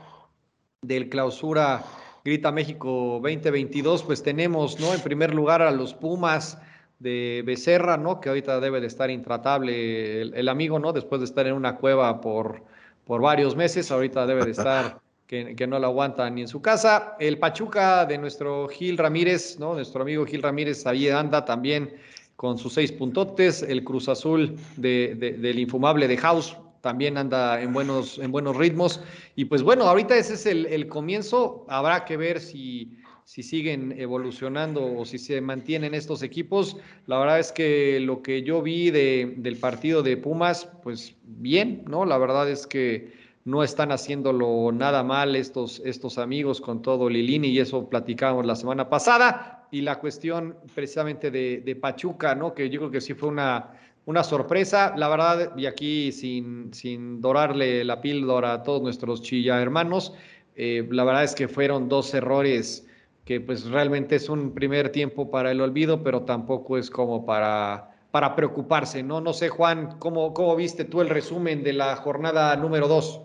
del 0.82 1.10
clausura 1.10 1.84
Grita 2.24 2.52
México 2.52 3.20
2022, 3.24 4.04
pues 4.04 4.24
tenemos, 4.24 4.80
¿no? 4.80 4.94
En 4.94 5.02
primer 5.02 5.34
lugar 5.34 5.62
a 5.62 5.72
los 5.72 5.94
Pumas 5.94 6.58
de 7.00 7.44
Becerra, 7.46 7.98
¿no? 7.98 8.20
Que 8.20 8.30
ahorita 8.30 8.60
debe 8.60 8.80
de 8.80 8.88
estar 8.88 9.10
intratable 9.10 10.22
el, 10.22 10.34
el 10.36 10.50
amigo, 10.50 10.78
¿no? 10.78 10.94
Después 10.94 11.22
de 11.22 11.26
estar 11.26 11.48
en 11.48 11.54
una 11.54 11.78
cueva 11.78 12.22
por 12.22 12.64
por 13.06 13.22
varios 13.22 13.56
meses. 13.56 13.92
Ahorita 13.92 14.26
debe 14.26 14.46
de 14.46 14.52
estar 14.52 15.02
que, 15.28 15.68
no 15.68 15.80
lo 15.80 15.88
aguanta 15.88 16.30
ni 16.30 16.42
en 16.42 16.48
su 16.48 16.62
casa. 16.62 17.16
El 17.20 17.40
Pachuca 17.40 18.06
de 18.06 18.18
nuestro 18.18 18.68
Gil 18.68 18.98
Ramírez, 18.98 19.60
¿no? 19.60 19.74
Nuestro 19.74 20.02
amigo 20.02 20.26
Gil 20.26 20.42
Ramírez 20.42 20.86
ahí 20.86 21.10
anda 21.10 21.46
también 21.46 21.94
con 22.42 22.58
sus 22.58 22.74
seis 22.74 22.92
puntotes. 22.92 23.62
El 23.62 23.84
Cruz 23.84 24.10
Azul 24.10 24.56
del 24.76 25.60
infumable 25.60 26.08
de 26.08 26.18
House 26.18 26.58
también 26.82 27.16
anda 27.16 27.62
en 27.62 27.72
buenos, 27.72 28.18
en 28.18 28.32
buenos 28.32 28.58
ritmos. 28.58 29.00
Y 29.36 29.46
pues 29.46 29.62
bueno, 29.62 29.84
ahorita 29.84 30.18
ese 30.18 30.34
es 30.34 30.48
el, 30.48 30.66
el 30.66 30.88
comienzo. 30.88 31.68
Habrá 31.70 32.04
que 32.04 32.18
ver 32.18 32.40
si 32.40 32.98
si 33.26 33.44
siguen 33.44 33.94
evolucionando 33.96 34.84
o 34.84 35.06
si 35.06 35.20
se 35.20 35.40
mantienen 35.40 35.94
estos 35.94 36.24
equipos. 36.24 36.78
La 37.06 37.20
verdad 37.20 37.40
es 37.40 37.52
que 37.52 38.00
lo 38.00 38.24
que 38.24 38.42
yo 38.42 38.64
vi 38.64 38.90
de, 38.90 39.36
del 39.38 39.58
partido 39.58 40.02
de 40.02 40.18
Pumas, 40.18 40.68
pues 40.82 41.16
bien, 41.24 41.84
¿no? 41.88 42.06
La 42.06 42.18
verdad 42.18 42.50
es 42.50 42.66
que 42.66 43.14
no 43.46 43.64
están 43.64 43.92
haciéndolo 43.92 44.72
nada 44.72 45.04
mal 45.04 45.36
estos, 45.36 45.80
estos 45.86 46.18
amigos 46.18 46.60
con 46.60 46.82
todo 46.82 47.08
Lilini 47.08 47.50
y 47.50 47.60
eso 47.60 47.88
platicábamos 47.88 48.48
la 48.48 48.56
semana 48.56 48.90
pasada. 48.90 49.61
Y 49.72 49.82
la 49.82 50.00
cuestión 50.00 50.58
precisamente 50.76 51.32
de, 51.32 51.78
Pachuca, 51.80 52.36
¿no? 52.36 52.54
Que 52.54 52.70
yo 52.70 52.80
creo 52.82 52.92
que 52.92 53.02
sí 53.02 53.14
fue 53.14 53.30
una, 53.30 53.72
una 54.06 54.24
sorpresa, 54.24 54.94
la 54.98 55.08
verdad, 55.08 55.58
y 55.58 55.66
aquí 55.66 56.12
sin, 56.12 56.74
sin 56.74 57.22
dorarle 57.22 57.84
la 57.84 58.02
píldora 58.02 58.54
a 58.54 58.64
todos 58.64 58.82
nuestros 58.82 59.22
chilla 59.22 59.62
hermanos, 59.62 60.14
eh, 60.56 60.86
la 60.92 61.04
verdad 61.04 61.24
es 61.24 61.34
que 61.34 61.48
fueron 61.48 61.88
dos 61.88 62.14
errores 62.14 62.86
que 63.26 63.40
pues 63.40 63.66
realmente 63.66 64.16
es 64.16 64.30
un 64.30 64.54
primer 64.54 64.92
tiempo 64.92 65.30
para 65.30 65.52
el 65.52 65.62
olvido, 65.62 66.04
pero 66.04 66.24
tampoco 66.24 66.78
es 66.78 66.90
como 66.90 67.26
para, 67.26 67.96
para 68.12 68.36
preocuparse, 68.36 69.04
¿no? 69.04 69.22
No 69.22 69.34
sé, 69.34 69.50
Juan, 69.50 69.98
¿cómo, 70.00 70.34
¿cómo 70.34 70.56
viste 70.56 70.86
tú 70.86 71.02
el 71.02 71.10
resumen 71.10 71.64
de 71.64 71.74
la 71.74 71.96
jornada 71.96 72.56
número 72.56 72.88
dos? 72.88 73.22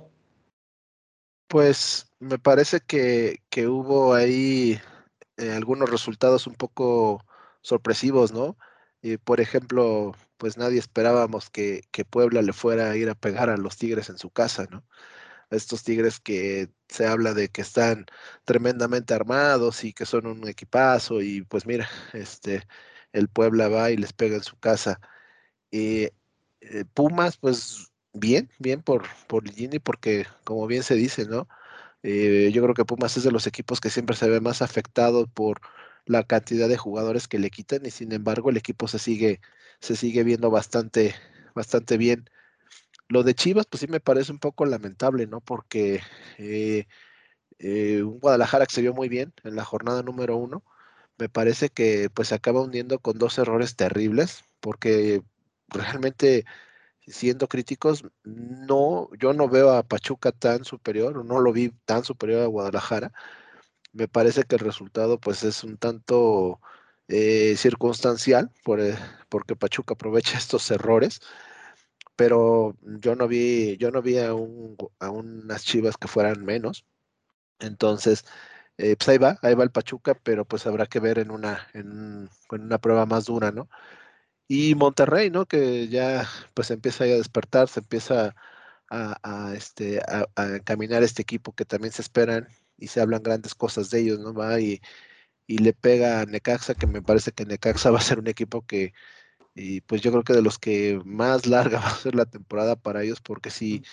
Pues 1.49 2.13
me 2.21 2.39
parece 2.39 2.81
que, 2.81 3.41
que 3.49 3.67
hubo 3.69 4.15
ahí 4.15 4.79
eh, 5.37 5.53
algunos 5.53 5.91
resultados 5.91 6.47
un 6.47 6.55
poco 6.55 7.25
sorpresivos, 7.63 8.33
¿no? 8.33 8.57
Y 9.03 9.19
por 9.19 9.41
ejemplo, 9.41 10.15
pues 10.39 10.57
nadie 10.59 10.79
esperábamos 10.79 11.51
que, 11.51 11.83
que 11.93 12.05
Puebla 12.05 12.43
le 12.43 12.53
fuera 12.53 12.91
a 12.91 12.97
ir 12.97 13.11
a 13.11 13.15
pegar 13.15 13.51
a 13.51 13.57
los 13.57 13.77
Tigres 13.77 14.09
en 14.11 14.19
su 14.19 14.31
casa, 14.31 14.67
¿no? 14.71 14.85
estos 15.51 15.85
Tigres 15.85 16.21
que 16.21 16.71
se 16.89 17.07
habla 17.07 17.35
de 17.35 17.49
que 17.49 17.63
están 17.63 18.07
tremendamente 18.45 19.15
armados 19.15 19.85
y 19.85 19.93
que 19.93 20.07
son 20.07 20.27
un 20.27 20.49
equipazo 20.49 21.23
y 21.23 21.43
pues 21.43 21.67
mira, 21.67 21.89
este 22.13 22.67
el 23.13 23.29
Puebla 23.29 23.69
va 23.69 23.91
y 23.91 23.97
les 23.97 24.13
pega 24.13 24.37
en 24.37 24.43
su 24.45 24.59
casa. 24.59 25.01
y 25.71 26.11
eh, 26.61 26.85
Pumas, 26.95 27.39
pues 27.39 27.93
bien, 28.15 28.51
bien 28.59 28.83
por, 28.83 29.05
por 29.29 29.51
Gini, 29.51 29.79
porque 29.81 30.27
como 30.45 30.67
bien 30.67 30.83
se 30.83 30.95
dice, 30.97 31.27
¿no? 31.27 31.49
Eh, 32.03 32.51
yo 32.53 32.63
creo 32.63 32.75
que 32.75 32.85
Pumas 32.85 33.17
es 33.17 33.25
de 33.25 33.33
los 33.33 33.47
equipos 33.47 33.81
que 33.81 33.91
siempre 33.91 34.17
se 34.17 34.29
ve 34.29 34.41
más 34.41 34.63
afectado 34.63 35.27
por 35.27 35.61
la 36.07 36.25
cantidad 36.25 36.69
de 36.69 36.77
jugadores 36.77 37.29
que 37.29 37.39
le 37.39 37.51
quitan 37.51 37.85
y 37.85 37.91
sin 37.91 38.13
embargo 38.13 38.51
el 38.51 38.57
equipo 38.57 38.89
se 38.89 38.99
sigue, 38.99 39.41
se 39.81 39.97
sigue 39.97 40.25
viendo 40.25 40.51
bastante, 40.51 41.15
bastante 41.55 41.97
bien. 41.97 42.31
Lo 43.09 43.23
de 43.23 43.35
Chivas, 43.35 43.67
pues 43.67 43.81
sí 43.81 43.89
me 43.89 44.01
parece 44.01 44.33
un 44.33 44.39
poco 44.41 44.67
lamentable, 44.67 45.27
¿no? 45.27 45.41
Porque 45.41 46.01
eh, 46.39 46.87
eh, 47.59 48.03
un 48.03 48.21
Guadalajara 48.21 48.67
que 48.67 48.75
se 48.75 48.83
vio 48.83 48.95
muy 48.95 49.09
bien 49.09 49.33
en 49.45 49.57
la 49.57 49.65
jornada 49.65 50.03
número 50.03 50.37
uno, 50.37 50.65
me 51.19 51.29
parece 51.29 51.71
que 51.71 52.11
pues 52.11 52.29
se 52.29 52.35
acaba 52.35 52.63
hundiendo 52.63 52.99
con 53.01 53.19
dos 53.19 53.39
errores 53.39 53.77
terribles, 53.77 54.45
porque 54.61 55.23
realmente, 55.69 56.45
siendo 57.07 57.49
críticos, 57.49 58.05
no, 58.25 59.09
yo 59.19 59.33
no 59.33 59.49
veo 59.49 59.73
a 59.73 59.83
Pachuca 59.85 60.33
tan 60.33 60.65
superior, 60.65 61.19
o 61.19 61.25
no 61.25 61.41
lo 61.41 61.53
vi 61.53 61.71
tan 61.85 62.05
superior 62.05 62.43
a 62.43 62.47
Guadalajara. 62.47 63.13
Me 63.93 64.09
parece 64.09 64.45
que 64.45 64.57
el 64.57 64.61
resultado 64.61 65.19
pues 65.21 65.45
es 65.45 65.65
un 65.65 65.79
tanto 65.79 66.61
eh, 67.09 67.57
circunstancial, 67.57 68.51
por, 68.65 68.81
porque 69.29 69.57
Pachuca 69.57 69.95
aprovecha 69.95 70.39
estos 70.39 70.71
errores 70.71 71.21
pero 72.17 72.77
yo 72.83 73.15
no 73.15 73.29
vi, 73.29 73.77
yo 73.79 73.91
no 73.91 74.03
vi 74.03 74.19
a, 74.19 74.35
un, 74.35 74.77
a 74.99 75.11
unas 75.11 75.65
chivas 75.65 75.97
que 75.99 76.09
fueran 76.09 76.45
menos. 76.45 76.87
Entonces, 77.61 78.25
eh, 78.79 78.97
pues 78.97 79.09
ahí 79.11 79.19
va, 79.19 79.39
ahí 79.43 79.55
va 79.55 79.65
el 79.65 79.71
Pachuca, 79.73 80.15
pero 80.23 80.45
pues 80.47 80.67
habrá 80.67 80.87
que 80.87 81.01
ver 81.01 81.19
en 81.19 81.31
una, 81.31 81.69
en, 81.75 82.29
una 82.51 82.79
prueba 82.79 83.07
más 83.07 83.27
dura, 83.27 83.53
¿no? 83.53 83.69
Y 84.49 84.75
Monterrey, 84.77 85.31
¿no? 85.31 85.47
Que 85.47 85.89
ya 85.89 86.29
pues 86.55 86.71
empieza 86.71 87.05
a 87.05 87.09
despertar, 87.09 87.69
se 87.69 87.81
empieza 87.81 88.35
a, 88.91 89.53
este, 89.57 90.01
a, 90.01 90.27
caminar 90.65 91.03
este 91.03 91.23
equipo 91.23 91.53
que 91.53 91.65
también 91.65 91.93
se 91.93 92.03
esperan 92.03 92.49
y 92.79 92.89
se 92.89 93.01
hablan 93.01 93.23
grandes 93.23 93.55
cosas 93.55 93.91
de 93.91 94.01
ellos, 94.01 94.21
¿no? 94.21 94.35
Va 94.35 94.61
y, 94.61 94.81
y 95.47 95.59
le 95.59 95.73
pega 95.75 96.21
a 96.21 96.27
Necaxa, 96.27 96.75
que 96.75 96.87
me 96.87 97.03
parece 97.03 97.33
que 97.33 97.47
Necaxa 97.47 97.91
va 97.93 97.99
a 97.99 98.03
ser 98.03 98.19
un 98.21 98.29
equipo 98.29 98.67
que, 98.67 98.93
y 99.55 99.81
pues 99.83 100.03
yo 100.03 100.13
creo 100.13 100.25
que 100.25 100.35
de 100.35 100.43
los 100.43 100.59
que 100.59 101.01
más 101.05 101.47
larga 101.47 101.81
va 101.81 101.89
a 101.89 101.97
ser 101.97 102.15
la 102.17 102.27
temporada 102.27 102.77
para 102.77 103.03
ellos, 103.05 103.21
porque 103.21 103.51
sí 103.51 103.85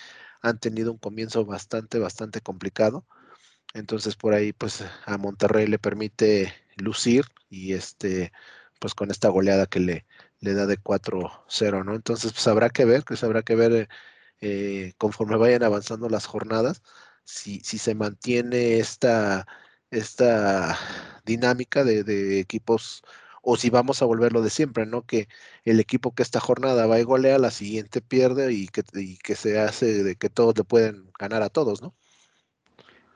han 0.42 0.58
tenido 0.60 0.92
un 0.92 0.98
comienzo 0.98 1.44
bastante, 1.46 1.98
bastante 1.98 2.40
complicado. 2.42 3.06
Entonces 3.74 4.16
por 4.16 4.34
ahí 4.34 4.52
pues 4.52 4.84
a 5.06 5.18
Monterrey 5.18 5.66
le 5.66 5.78
permite 5.78 6.54
lucir 6.76 7.26
y 7.50 7.74
este 7.74 8.32
pues 8.80 8.94
con 8.94 9.10
esta 9.10 9.28
goleada 9.28 9.66
que 9.66 9.80
le, 9.80 10.06
le 10.44 10.54
da 10.54 10.66
de 10.66 10.78
4-0, 10.78 11.84
¿no? 11.84 11.94
Entonces 11.94 12.32
pues 12.32 12.46
habrá 12.48 12.70
que 12.70 12.84
ver, 12.84 13.04
pues 13.04 13.24
habrá 13.24 13.42
que 13.42 13.56
ver 13.56 13.88
eh, 14.40 14.92
conforme 14.98 15.36
vayan 15.36 15.62
avanzando 15.64 16.08
las 16.08 16.26
jornadas, 16.26 16.82
si, 17.24 17.60
si 17.60 17.78
se 17.78 17.94
mantiene 17.94 18.78
esta, 18.78 19.46
esta 19.90 20.78
dinámica 21.24 21.84
de, 21.84 22.40
equipos 22.40 23.02
o 23.42 23.56
si 23.56 23.70
vamos 23.70 24.02
a 24.02 24.06
volverlo 24.06 24.42
de 24.42 24.50
siempre, 24.50 24.86
¿no? 24.86 25.06
Que 25.06 25.28
el 25.64 25.80
equipo 25.80 26.14
que 26.14 26.22
esta 26.22 26.40
jornada 26.40 26.86
va 26.86 27.00
y 27.00 27.04
golea, 27.04 27.38
la 27.38 27.50
siguiente 27.50 28.00
pierde 28.02 28.52
y 28.52 28.68
que, 28.68 28.82
que 29.22 29.36
se 29.36 29.60
hace 29.60 30.02
de 30.04 30.16
que 30.16 30.30
todos 30.30 30.56
le 30.58 30.64
pueden 30.64 31.10
ganar 31.18 31.42
a 31.42 31.50
todos, 31.50 31.82
¿no? 31.82 31.94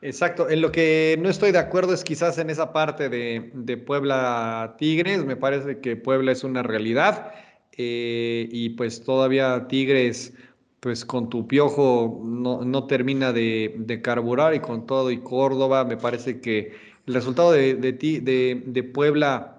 Exacto, 0.00 0.48
en 0.48 0.60
lo 0.60 0.70
que 0.70 1.18
no 1.20 1.28
estoy 1.28 1.50
de 1.50 1.58
acuerdo 1.58 1.92
es 1.92 2.04
quizás 2.04 2.38
en 2.38 2.50
esa 2.50 2.72
parte 2.72 3.08
de, 3.08 3.76
Puebla 3.78 4.76
Tigres, 4.78 5.24
me 5.24 5.34
parece 5.34 5.80
que 5.80 5.96
Puebla 5.96 6.30
es 6.30 6.44
una 6.44 6.62
realidad 6.62 7.32
eh, 7.76 8.48
y 8.50 8.70
pues 8.70 9.02
todavía 9.02 9.66
Tigres 9.68 10.34
pues 10.78 11.04
con 11.04 11.28
tu 11.28 11.48
piojo 11.48 12.20
no, 12.24 12.86
termina 12.86 13.32
de, 13.32 14.00
carburar 14.02 14.54
y 14.54 14.60
con 14.60 14.86
todo 14.86 15.10
y 15.10 15.18
Córdoba 15.18 15.84
me 15.84 15.96
parece 15.96 16.40
que 16.40 16.72
el 17.06 17.14
resultado 17.14 17.50
de, 17.50 17.74
de, 17.74 18.62
de 18.64 18.82
Puebla 18.84 19.57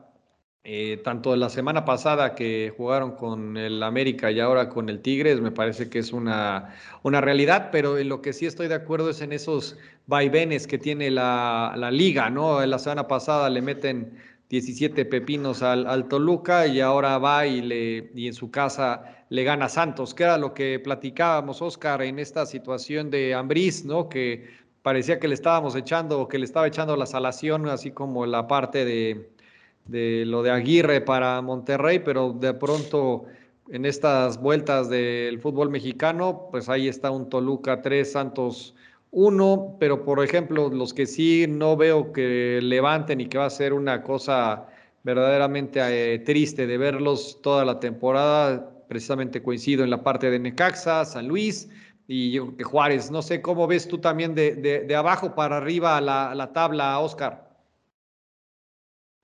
eh, 0.72 0.98
tanto 0.98 1.36
la 1.36 1.50
semana 1.50 1.84
pasada 1.84 2.36
que 2.36 2.72
jugaron 2.78 3.16
con 3.16 3.58
el 3.58 3.82
América 3.82 4.30
y 4.30 4.40
ahora 4.40 4.70
con 4.70 4.88
el 4.88 5.02
Tigres, 5.02 5.42
me 5.42 5.50
parece 5.50 5.90
que 5.90 5.98
es 5.98 6.14
una, 6.14 6.76
una 7.02 7.22
realidad, 7.22 7.70
pero 7.72 7.98
en 7.98 8.08
lo 8.08 8.22
que 8.22 8.34
sí 8.34 8.46
estoy 8.46 8.68
de 8.68 8.76
acuerdo 8.76 9.10
es 9.10 9.22
en 9.22 9.34
esos 9.34 9.80
vaivenes 10.06 10.68
que 10.68 10.78
tiene 10.78 11.10
la, 11.10 11.90
liga, 11.92 12.30
¿no? 12.30 12.64
La 12.64 12.78
semana 12.78 13.08
pasada 13.08 13.50
le 13.50 13.64
meten 13.64 14.20
17 14.50 15.06
pepinos 15.06 15.64
al, 15.64 16.08
Toluca 16.08 16.68
y 16.68 16.82
ahora 16.82 17.18
va 17.18 17.48
y, 17.48 17.62
le, 17.62 18.12
y 18.14 18.28
en 18.28 18.36
su 18.36 18.52
casa 18.52 19.26
le 19.30 19.44
gana 19.44 19.70
Santos, 19.70 20.14
que 20.14 20.22
era 20.22 20.38
lo 20.38 20.54
que 20.54 20.78
platicábamos, 20.78 21.64
Oscar, 21.64 22.04
en 22.04 22.20
esta 22.20 22.46
situación 22.46 23.10
de 23.10 23.34
Ambriz, 23.34 23.86
¿no? 23.86 24.08
Que 24.08 24.48
parecía 24.84 25.20
que 25.20 25.28
le 25.28 25.34
estábamos 25.34 25.76
echando, 25.76 26.28
que 26.28 26.38
le 26.38 26.46
estaba 26.46 26.68
echando 26.68 26.96
la 26.96 27.08
salación, 27.08 27.68
así 27.70 27.90
como 27.90 28.28
la 28.28 28.48
parte 28.48 28.86
de 28.86 29.39
de 29.90 30.24
lo 30.26 30.44
de 30.44 30.52
Aguirre 30.52 31.02
para 31.02 31.42
Monterrey, 31.42 32.00
pero 32.00 32.34
de 32.34 32.54
pronto 32.54 33.26
en 33.72 33.86
estas 33.86 34.42
vueltas 34.42 34.90
del 34.90 35.40
fútbol 35.40 35.70
mexicano, 35.70 36.48
pues 36.52 36.70
ahí 36.70 36.88
está 36.88 37.12
un 37.12 37.30
Toluca 37.30 37.82
3, 37.82 38.12
Santos 38.12 38.76
1, 39.12 39.78
pero 39.80 40.04
por 40.04 40.24
ejemplo, 40.24 40.70
los 40.70 40.94
que 40.94 41.06
sí 41.06 41.46
no 41.48 41.76
veo 41.78 42.12
que 42.12 42.60
levanten 42.62 43.22
y 43.22 43.28
que 43.28 43.38
va 43.38 43.46
a 43.46 43.50
ser 43.50 43.74
una 43.74 44.04
cosa 44.04 44.68
verdaderamente 45.04 45.80
eh, 45.82 46.20
triste 46.20 46.68
de 46.68 46.78
verlos 46.78 47.40
toda 47.42 47.66
la 47.66 47.80
temporada, 47.80 48.70
precisamente 48.88 49.42
coincido 49.42 49.84
en 49.84 49.90
la 49.90 50.04
parte 50.04 50.30
de 50.30 50.40
Necaxa, 50.40 51.06
San 51.06 51.28
Luis 51.28 51.70
y 52.08 52.40
que 52.56 52.64
Juárez. 52.64 53.12
No 53.12 53.22
sé 53.22 53.42
cómo 53.42 53.68
ves 53.68 53.88
tú 53.88 54.00
también 54.00 54.36
de, 54.36 54.56
de, 54.56 54.96
abajo 54.96 55.36
para 55.36 55.58
arriba 55.58 56.02
la, 56.02 56.34
la 56.36 56.52
tabla, 56.54 57.00
Oscar. 57.00 57.49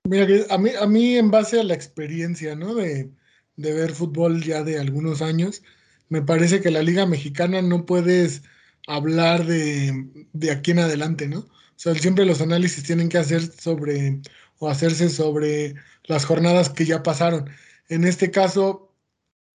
Mira, 0.08 0.26
a 0.50 0.58
mí, 0.58 0.70
a 0.80 0.86
mí 0.86 1.16
en 1.16 1.30
base 1.30 1.60
a 1.60 1.64
la 1.64 1.74
experiencia, 1.74 2.54
¿no? 2.54 2.74
De, 2.74 3.10
de 3.56 3.72
ver 3.72 3.92
fútbol 3.92 4.42
ya 4.42 4.62
de 4.62 4.78
algunos 4.78 5.22
años, 5.22 5.62
me 6.08 6.22
parece 6.22 6.60
que 6.60 6.70
la 6.70 6.82
Liga 6.82 7.06
Mexicana 7.06 7.62
no 7.62 7.86
puedes 7.86 8.42
hablar 8.86 9.46
de, 9.46 10.26
de 10.32 10.50
aquí 10.50 10.72
en 10.72 10.80
adelante, 10.80 11.28
¿no? 11.28 11.40
O 11.40 11.78
sea, 11.78 11.94
siempre 11.94 12.24
los 12.24 12.40
análisis 12.40 12.84
tienen 12.84 13.08
que 13.08 13.18
hacer 13.18 13.42
sobre 13.42 14.20
o 14.58 14.68
hacerse 14.68 15.10
sobre 15.10 15.74
las 16.04 16.24
jornadas 16.24 16.70
que 16.70 16.86
ya 16.86 17.02
pasaron. 17.02 17.50
En 17.88 18.04
este 18.04 18.30
caso, 18.30 18.94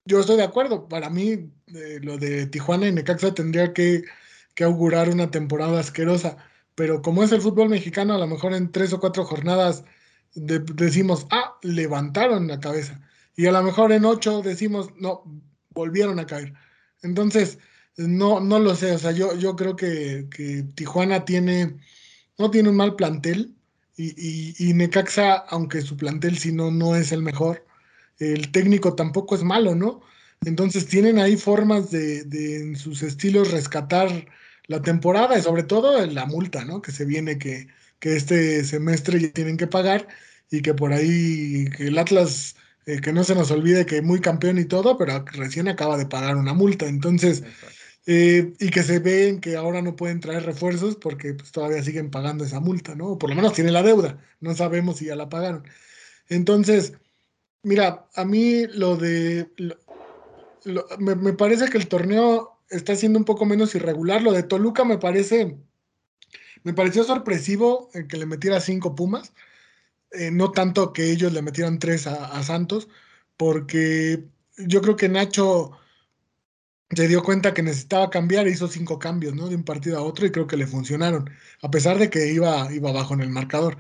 yo 0.06 0.20
estoy 0.20 0.38
de 0.38 0.44
acuerdo. 0.44 0.88
Para 0.88 1.10
mí, 1.10 1.52
eh, 1.68 2.00
lo 2.02 2.18
de 2.18 2.48
Tijuana 2.48 2.88
y 2.88 2.92
Necaxa 2.92 3.34
tendría 3.34 3.74
que, 3.74 4.04
que, 4.56 4.64
augurar 4.64 5.10
una 5.10 5.32
temporada 5.32 5.80
asquerosa. 5.80 6.38
Pero 6.76 7.02
como 7.02 7.24
es 7.24 7.32
el 7.32 7.42
fútbol 7.42 7.70
mexicano, 7.70 8.14
a 8.16 8.20
lo 8.20 8.28
mejor 8.28 8.54
en 8.54 8.72
tres 8.72 8.94
o 8.94 9.00
cuatro 9.00 9.26
jornadas 9.26 9.84
decimos, 10.36 11.28
ah, 11.32 11.58
levantaron 11.62 12.48
la 12.48 12.60
cabeza. 12.60 13.02
Y 13.36 13.46
a 13.46 13.52
lo 13.52 13.64
mejor 13.64 13.92
en 13.92 14.06
ocho 14.06 14.42
decimos, 14.42 14.90
no, 14.98 15.24
volvieron 15.74 16.20
a 16.20 16.26
caer. 16.26 16.54
Entonces, 17.02 17.58
no, 17.98 18.40
no 18.40 18.60
lo 18.60 18.76
sé. 18.76 18.92
O 18.94 19.00
sea, 19.00 19.12
yo, 19.12 19.36
yo 19.36 19.56
creo 19.56 19.76
que, 19.76 20.28
que 20.30 20.64
Tijuana 20.76 21.26
tiene, 21.26 21.78
no 22.38 22.52
tiene 22.52 22.70
un 22.70 22.76
mal 22.76 22.96
plantel. 22.96 23.56
Y, 23.98 24.56
y, 24.58 24.74
Necaxa, 24.74 25.36
aunque 25.50 25.82
su 25.82 25.96
plantel 25.96 26.38
si 26.38 26.52
no, 26.52 26.72
no 26.72 26.96
es 26.96 27.12
el 27.12 27.22
mejor, 27.22 27.66
el 28.18 28.52
técnico 28.52 28.96
tampoco 28.96 29.36
es 29.36 29.44
malo, 29.44 29.76
¿no? 29.76 30.02
Entonces 30.44 30.88
tienen 30.88 31.20
ahí 31.20 31.38
formas 31.38 31.92
de, 31.92 32.24
de 32.24 32.62
en 32.62 32.76
sus 32.76 33.04
estilos 33.04 33.52
rescatar 33.52 34.10
la 34.66 34.82
temporada 34.82 35.38
y 35.38 35.42
sobre 35.44 35.64
todo 35.64 36.04
la 36.08 36.26
multa, 36.26 36.66
¿no? 36.66 36.82
Que 36.82 36.92
se 36.92 37.06
viene 37.06 37.38
que, 37.38 37.68
que 38.02 38.18
este 38.18 38.66
semestre 38.66 39.22
ya 39.22 39.32
tienen 39.32 39.58
que 39.58 39.68
pagar 39.68 40.08
y 40.52 40.62
que 40.62 40.74
por 40.74 40.92
ahí 40.92 41.70
que 41.78 41.88
el 41.88 41.98
Atlas, 41.98 42.58
eh, 42.86 43.00
que 43.00 43.14
no 43.14 43.24
se 43.24 43.36
nos 43.36 43.52
olvide 43.52 43.86
que 43.86 44.02
muy 44.02 44.20
campeón 44.20 44.58
y 44.60 44.66
todo, 44.66 44.98
pero 44.98 45.24
recién 45.34 45.70
acaba 45.70 45.98
de 45.98 46.08
pagar 46.08 46.36
una 46.36 46.54
multa. 46.54 46.88
Entonces, 46.88 47.44
eh, 48.08 48.54
y 48.60 48.70
que 48.72 48.84
se 48.84 49.00
ven 49.00 49.40
que 49.40 49.56
ahora 49.56 49.82
no 49.82 49.96
pueden 49.96 50.20
traer 50.20 50.44
refuerzos 50.46 50.96
porque 50.96 51.36
pues, 51.36 51.52
todavía 51.52 51.84
siguen 51.84 52.10
pagando 52.12 52.44
esa 52.44 52.60
multa, 52.60 52.96
¿no? 52.96 53.18
Por 53.18 53.30
lo 53.30 53.36
menos 53.36 53.54
tiene 53.54 53.72
la 53.72 53.84
deuda, 53.84 54.20
no 54.40 54.56
sabemos 54.56 54.98
si 54.98 55.06
ya 55.06 55.16
la 55.16 55.30
pagaron. 55.30 55.64
Entonces, 56.28 56.94
mira, 57.64 58.08
a 58.16 58.26
mí 58.26 58.66
lo 58.68 58.98
de... 58.98 59.52
me, 61.00 61.34
parece 61.34 61.70
que 61.70 61.78
el 61.78 61.88
torneo 61.88 62.60
está 62.70 62.96
siendo 62.96 63.20
un 63.20 63.26
poco 63.26 63.46
menos 63.46 63.76
irregular. 63.76 64.22
Lo 64.24 64.32
de 64.34 64.44
Toluca 64.44 64.86
me 64.86 64.98
parece... 64.98 65.58
Me 66.64 66.74
pareció 66.74 67.04
sorpresivo 67.04 67.90
el 67.94 68.08
que 68.08 68.18
le 68.18 68.26
metiera 68.26 68.60
cinco 68.60 68.96
Pumas. 68.96 69.34
Eh, 70.12 70.32
no 70.32 70.52
tanto 70.52 70.94
que 70.94 71.12
ellos 71.12 71.34
le 71.34 71.42
metieran 71.42 71.80
tres 71.80 72.08
a, 72.08 72.26
a 72.26 72.44
Santos, 72.44 72.90
porque 73.38 74.26
yo 74.58 74.82
creo 74.82 74.96
que 74.98 75.10
Nacho 75.10 75.72
se 76.96 77.08
dio 77.08 77.24
cuenta 77.24 77.54
que 77.54 77.64
necesitaba 77.64 78.10
cambiar 78.10 78.48
e 78.48 78.52
hizo 78.52 78.68
cinco 78.68 79.00
cambios, 79.00 79.34
¿no? 79.36 79.48
De 79.48 79.56
un 79.56 79.64
partido 79.64 79.98
a 79.98 80.02
otro 80.02 80.26
y 80.26 80.32
creo 80.32 80.48
que 80.48 80.58
le 80.58 80.68
funcionaron, 80.68 81.30
a 81.62 81.72
pesar 81.72 81.98
de 81.98 82.10
que 82.10 82.32
iba, 82.34 82.72
iba 82.74 82.92
bajo 82.92 83.14
en 83.14 83.22
el 83.22 83.30
marcador. 83.30 83.78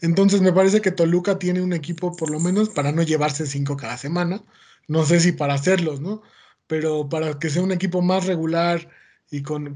Entonces 0.00 0.40
me 0.40 0.52
parece 0.52 0.80
que 0.80 0.90
Toluca 0.90 1.38
tiene 1.38 1.62
un 1.62 1.72
equipo 1.72 2.16
por 2.16 2.30
lo 2.30 2.40
menos 2.40 2.70
para 2.70 2.92
no 2.92 3.02
llevarse 3.02 3.46
cinco 3.46 3.76
cada 3.76 3.96
semana. 3.98 4.42
No 4.88 5.04
sé 5.04 5.20
si 5.20 5.32
para 5.32 5.54
hacerlos, 5.54 6.00
¿no? 6.00 6.22
Pero 6.66 7.08
para 7.08 7.38
que 7.38 7.50
sea 7.50 7.62
un 7.62 7.72
equipo 7.72 8.02
más 8.02 8.26
regular 8.26 8.88
y 9.36 9.42
con, 9.42 9.74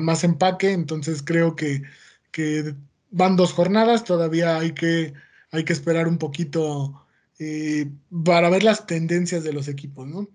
más 0.00 0.24
empaque, 0.24 0.72
entonces 0.72 1.22
creo 1.22 1.56
que, 1.56 1.82
que, 2.30 2.74
van 3.10 3.36
dos 3.36 3.52
jornadas, 3.52 4.04
todavía 4.04 4.58
hay 4.58 4.72
que, 4.72 5.12
hay 5.50 5.64
que 5.64 5.72
esperar 5.72 6.08
un 6.08 6.18
poquito 6.18 7.04
eh, 7.38 7.90
para 8.24 8.48
ver 8.48 8.62
las 8.62 8.86
tendencias 8.86 9.44
de 9.44 9.52
los 9.52 9.68
equipos, 9.68 10.06
¿no? 10.06 10.28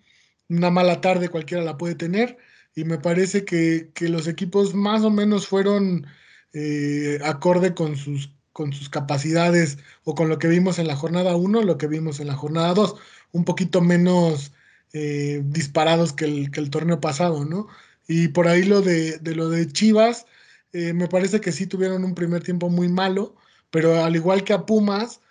una 0.49 0.69
mala 0.69 1.01
tarde 1.01 1.29
cualquiera 1.29 1.63
la 1.63 1.77
puede 1.77 1.95
tener 1.95 2.37
y 2.75 2.83
me 2.85 2.97
parece 2.99 3.45
que, 3.45 3.91
los 4.01 4.27
equipos 4.27 4.73
más 4.75 5.03
o 5.03 5.09
menos 5.09 5.47
fueron 5.47 6.05
eh, 6.53 7.19
acorde 7.23 7.73
con 7.73 7.97
sus, 7.97 8.31
con 8.53 8.73
sus 8.73 8.89
capacidades 8.89 9.77
o 10.03 10.15
con 10.15 10.29
lo 10.29 10.39
que 10.39 10.47
vimos 10.47 10.79
en 10.79 10.87
la 10.87 10.95
jornada 10.95 11.35
1, 11.35 11.63
lo 11.63 11.77
que 11.77 11.87
vimos 11.87 12.19
en 12.19 12.27
la 12.27 12.35
jornada 12.35 12.73
2, 12.73 12.95
un 13.31 13.45
poquito 13.45 13.81
menos 13.81 14.51
eh, 14.93 15.41
disparados 15.45 16.13
que 16.13 16.25
el, 16.25 16.51
que 16.51 16.59
el, 16.59 16.69
torneo 16.69 16.99
pasado, 17.01 17.45
¿no? 17.45 17.67
Y 18.07 18.29
por 18.29 18.47
ahí 18.47 18.63
lo 18.63 18.81
de, 18.81 19.19
lo 19.23 19.49
de 19.49 19.67
Chivas, 19.67 20.25
eh, 20.73 20.93
me 20.93 21.07
parece 21.07 21.41
que 21.41 21.51
sí 21.51 21.67
tuvieron 21.67 22.03
un 22.03 22.15
primer 22.15 22.43
tiempo 22.43 22.69
muy 22.69 22.87
malo, 22.87 23.35
pero 23.69 24.03
al 24.03 24.15
igual 24.15 24.43
que 24.43 24.53
a 24.53 24.65
Pumas, 24.65 25.21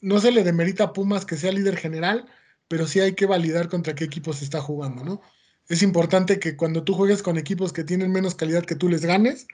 no 0.00 0.20
se 0.20 0.32
le 0.32 0.44
demerita 0.44 0.84
a 0.84 0.92
Pumas 0.92 1.24
que 1.24 1.36
sea 1.36 1.52
líder 1.52 1.76
general, 1.76 2.26
pero 2.68 2.86
sí 2.86 3.00
hay 3.00 3.14
que 3.14 3.26
validar 3.26 3.68
contra 3.68 3.94
qué 3.94 4.04
equipos 4.04 4.38
se 4.38 4.44
está 4.44 4.60
jugando, 4.60 5.04
¿no? 5.04 5.20
Es 5.68 5.82
importante 5.82 6.38
que 6.38 6.56
cuando 6.56 6.82
tú 6.82 6.94
juegues 6.94 7.22
con 7.22 7.36
equipos 7.36 7.74
que 7.74 7.84
tienen 7.84 8.10
menos 8.10 8.34
calidad 8.34 8.64
que 8.64 8.74
tú 8.74 8.88
les 8.88 9.04
ganes, 9.04 9.46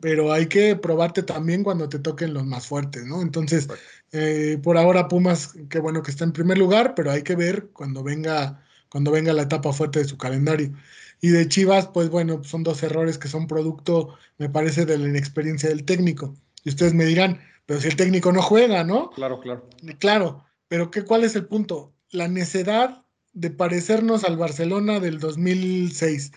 pero 0.00 0.32
hay 0.32 0.46
que 0.46 0.74
probarte 0.74 1.22
también 1.22 1.62
cuando 1.62 1.86
te 1.86 1.98
toquen 1.98 2.32
los 2.32 2.46
más 2.46 2.66
fuertes, 2.66 3.04
¿no? 3.04 3.20
Entonces, 3.20 3.68
eh, 4.12 4.58
por 4.62 4.78
ahora 4.78 5.06
Pumas, 5.08 5.54
qué 5.68 5.78
bueno 5.78 6.02
que 6.02 6.10
está 6.10 6.24
en 6.24 6.32
primer 6.32 6.56
lugar, 6.56 6.94
pero 6.94 7.10
hay 7.10 7.22
que 7.22 7.36
ver 7.36 7.68
cuando 7.74 8.02
venga, 8.02 8.64
cuando 8.90 9.10
venga 9.10 9.32
la 9.32 9.42
etapa 9.42 9.72
fuerte 9.72 10.00
de 10.00 10.04
su 10.04 10.18
calendario. 10.18 10.72
Y 11.20 11.28
de 11.28 11.48
Chivas, 11.48 11.88
pues 11.88 12.08
bueno, 12.10 12.42
son 12.44 12.62
dos 12.62 12.82
errores 12.82 13.18
que 13.18 13.28
son 13.28 13.46
producto, 13.46 14.16
me 14.38 14.48
parece, 14.48 14.86
de 14.86 14.98
la 14.98 15.08
inexperiencia 15.08 15.68
del 15.68 15.84
técnico. 15.84 16.34
Y 16.64 16.70
ustedes 16.70 16.94
me 16.94 17.04
dirán, 17.04 17.40
pero 17.66 17.80
si 17.80 17.88
el 17.88 17.96
técnico 17.96 18.32
no 18.32 18.42
juega, 18.42 18.84
¿no? 18.84 19.10
Claro, 19.10 19.40
claro. 19.40 19.68
Claro, 19.98 20.44
pero 20.68 20.90
¿qué, 20.90 21.04
¿cuál 21.04 21.24
es 21.24 21.36
el 21.36 21.46
punto? 21.46 21.94
la 22.10 22.28
necedad 22.28 23.04
de 23.32 23.50
parecernos 23.50 24.24
al 24.24 24.36
Barcelona 24.36 25.00
del 25.00 25.18
2006, 25.20 26.32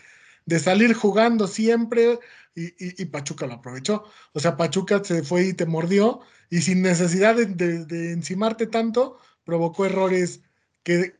de 0.45 0.59
salir 0.59 0.93
jugando 0.93 1.47
siempre 1.47 2.19
y, 2.55 3.05
Pachuca 3.05 3.47
lo 3.47 3.53
aprovechó. 3.53 4.03
O 4.33 4.39
sea, 4.39 4.57
Pachuca 4.57 5.03
se 5.03 5.23
fue 5.23 5.47
y 5.47 5.53
te 5.53 5.65
mordió 5.65 6.21
y 6.49 6.61
sin 6.61 6.83
necesidad 6.83 7.35
de, 7.35 8.11
encimarte 8.11 8.67
tanto, 8.67 9.17
provocó 9.43 9.85
errores 9.85 10.41
que, 10.83 11.15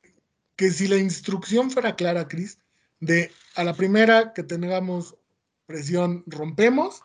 que 0.64 0.72
si 0.72 0.88
la 0.88 0.96
instrucción 0.96 1.70
fuera 1.70 1.98
clara, 1.98 2.26
Cris, 2.30 2.58
de 3.02 3.32
a 3.56 3.66
la 3.66 3.74
primera 3.74 4.32
que 4.32 4.44
tengamos 4.44 5.14
presión, 5.66 6.24
rompemos 6.26 7.02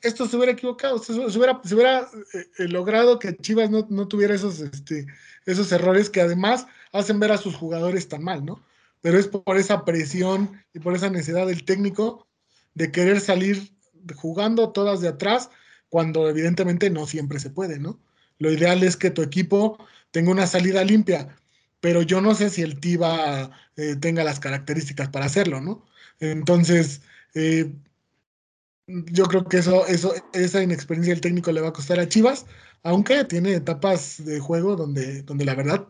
esto 0.00 0.26
se 0.26 0.36
hubiera 0.36 0.54
equivocado, 0.54 0.98
se, 0.98 1.12
hubiera, 1.12 1.60
se 1.62 1.74
hubiera 1.76 2.08
eh, 2.34 2.46
eh, 2.58 2.64
logrado 2.66 3.20
que 3.20 3.36
Chivas 3.36 3.70
no, 3.70 4.08
tuviera 4.08 4.34
esos, 4.34 4.58
este, 4.58 5.06
esos 5.46 5.70
errores 5.70 6.10
que 6.10 6.20
además 6.20 6.66
hacen 6.90 7.20
ver 7.20 7.30
a 7.30 7.38
sus 7.38 7.54
jugadores 7.54 8.08
tan 8.08 8.24
mal, 8.24 8.44
¿no? 8.44 8.60
Pero 9.02 9.20
es 9.20 9.28
por 9.28 9.56
esa 9.56 9.84
presión 9.84 10.60
y 10.74 10.80
por 10.80 10.96
esa 10.96 11.10
necesidad 11.10 11.46
del 11.46 11.64
técnico 11.64 12.26
de 12.74 12.90
querer 12.90 13.20
salir 13.20 13.72
jugando 14.16 14.70
todas 14.70 15.00
de 15.00 15.08
atrás, 15.08 15.48
cuando 15.90 16.28
evidentemente 16.28 16.90
no 16.90 17.06
siempre 17.06 17.38
se 17.38 17.50
puede, 17.50 17.78
¿no? 17.78 18.00
Lo 18.40 18.50
ideal 18.50 18.82
es 18.82 18.96
que 18.96 19.12
tu 19.12 19.22
equipo 19.22 19.78
tenga 20.10 20.32
una 20.32 20.48
salida 20.48 20.82
limpia, 20.82 21.36
pero 21.80 22.02
yo 22.02 22.20
no 22.20 22.34
sé 22.34 22.50
si 22.50 22.62
el 22.62 22.80
Tiva 22.80 23.50
eh, 23.76 23.96
tenga 23.96 24.24
las 24.24 24.40
características 24.40 25.08
para 25.08 25.26
hacerlo, 25.26 25.60
¿no? 25.60 25.86
Entonces, 26.20 27.02
yo 28.88 29.24
creo 29.26 29.44
que 29.44 29.58
eso, 29.58 29.86
eso, 29.86 30.14
esa 30.32 30.62
inexperiencia 30.62 31.12
del 31.12 31.20
técnico 31.20 31.52
le 31.52 31.60
va 31.60 31.68
a 31.68 31.72
costar 31.72 32.00
a 32.00 32.08
Chivas, 32.08 32.46
aunque 32.82 33.24
tiene 33.24 33.54
etapas 33.54 34.24
de 34.24 34.40
juego 34.40 34.76
donde, 34.76 35.22
donde 35.22 35.44
la 35.44 35.54
verdad 35.54 35.86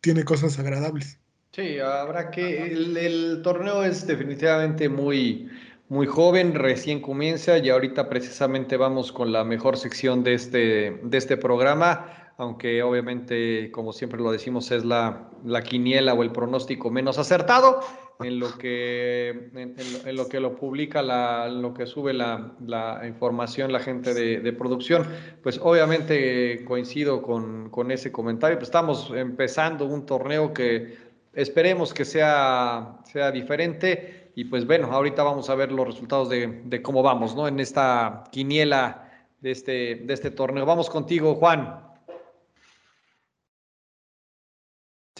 tiene 0.00 0.24
cosas 0.24 0.58
agradables. 0.58 1.18
Sí, 1.52 1.78
habrá 1.78 2.30
que. 2.30 2.64
El, 2.64 3.40
torneo 3.42 3.84
es 3.84 4.06
definitivamente 4.06 4.88
muy, 4.88 5.48
muy 5.88 6.06
joven, 6.06 6.54
recién 6.54 7.00
comienza 7.00 7.58
y 7.58 7.68
ahorita 7.68 8.08
precisamente 8.08 8.76
vamos 8.76 9.12
con 9.12 9.32
la 9.32 9.44
mejor 9.44 9.76
sección 9.76 10.22
de 10.24 10.34
este, 10.34 11.00
de 11.02 11.18
este 11.18 11.36
programa, 11.36 12.21
aunque 12.36 12.82
obviamente, 12.82 13.70
como 13.72 13.92
siempre 13.92 14.20
lo 14.20 14.32
decimos, 14.32 14.70
es 14.70 14.84
la, 14.84 15.30
la 15.44 15.62
quiniela 15.62 16.14
o 16.14 16.22
el 16.22 16.32
pronóstico 16.32 16.90
menos 16.90 17.18
acertado 17.18 17.80
en 18.20 18.38
lo 18.38 18.56
que, 18.58 19.50
en, 19.54 20.16
lo, 20.16 20.28
que 20.28 20.40
lo 20.40 20.54
publica, 20.54 21.02
la, 21.02 21.48
lo 21.48 21.74
que 21.74 21.86
sube 21.86 22.12
la, 22.12 22.52
la 22.64 23.02
información 23.06 23.72
la 23.72 23.80
gente 23.80 24.14
de, 24.14 24.40
de, 24.40 24.52
producción, 24.52 25.06
pues 25.42 25.58
obviamente 25.62 26.64
coincido 26.64 27.22
con, 27.22 27.70
con 27.70 27.90
ese 27.90 28.12
comentario. 28.12 28.58
Pues 28.58 28.68
estamos 28.68 29.12
empezando 29.14 29.86
un 29.86 30.06
torneo 30.06 30.52
que 30.52 30.96
esperemos 31.32 31.92
que 31.92 32.04
sea, 32.04 32.98
sea 33.04 33.30
diferente 33.30 34.32
y 34.34 34.44
pues 34.44 34.66
bueno, 34.66 34.90
ahorita 34.92 35.22
vamos 35.22 35.50
a 35.50 35.54
ver 35.54 35.72
los 35.72 35.86
resultados 35.86 36.28
de, 36.28 36.62
de 36.64 36.82
cómo 36.82 37.02
vamos, 37.02 37.34
¿no? 37.34 37.48
En 37.48 37.60
esta 37.60 38.24
quiniela 38.30 39.10
de 39.40 39.50
este, 39.50 39.96
de 39.96 40.14
este 40.14 40.30
torneo. 40.30 40.64
Vamos 40.64 40.88
contigo, 40.88 41.34
Juan. 41.34 41.91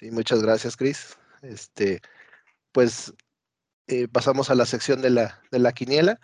Sí, 0.02 0.10
muchas 0.10 0.42
gracias, 0.42 0.76
Cris. 0.76 1.16
este, 1.42 2.00
pues 2.72 3.14
eh, 3.86 4.08
pasamos 4.08 4.50
a 4.50 4.56
la 4.56 4.66
sección 4.66 5.00
de 5.00 5.10
la, 5.10 5.40
de 5.52 5.60
la 5.60 5.70
quiniela, 5.72 6.18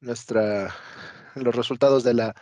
nuestra, 0.00 0.74
los 1.34 1.54
resultados 1.54 2.02
de 2.02 2.14
la, 2.14 2.34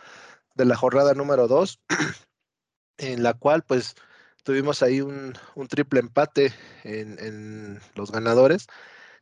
de 0.55 0.63
la 0.63 0.77
jornada 0.77 1.13
número 1.15 1.49
2, 1.49 1.81
en 2.97 3.23
la 3.23 3.33
cual 3.33 3.63
pues 3.63 3.95
tuvimos 4.43 4.83
ahí 4.83 5.01
un, 5.01 5.33
triple 5.67 5.99
empate 5.99 6.53
en, 6.85 7.81
los 7.95 8.13
ganadores, 8.13 8.67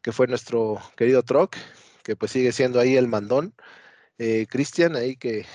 que 0.03 0.11
fue 0.11 0.27
nuestro 0.27 0.79
querido 0.95 1.23
Troc, 1.23 1.55
que 2.03 2.15
pues 2.15 2.33
sigue 2.33 2.51
siendo 2.51 2.79
ahí 2.79 2.97
el 2.97 3.07
mandón. 3.07 3.55
Eh, 4.19 4.45
Cristian, 4.47 4.95
ahí 4.95 5.17
que 5.17 5.47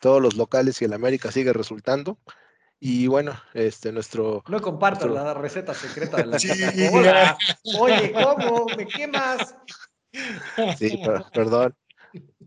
todos 0.00 0.22
los 0.22 0.36
locales 0.36 0.80
y 0.80 0.86
el 0.86 0.94
América 0.94 1.30
sigue 1.30 1.52
resultando. 1.52 2.18
Y 2.78 3.06
bueno, 3.06 3.40
este 3.54 3.90
nuestro. 3.90 4.44
No 4.48 4.60
compartas 4.60 5.10
la 5.10 5.32
receta 5.34 5.72
secreta 5.74 6.18
de 6.18 6.26
la 6.26 6.38
sí. 6.38 6.50
Oye, 7.78 8.12
¿cómo? 8.12 8.66
¿Me 8.76 8.86
quemas? 8.86 9.56
Sí, 10.78 11.00
perdón. 11.32 11.74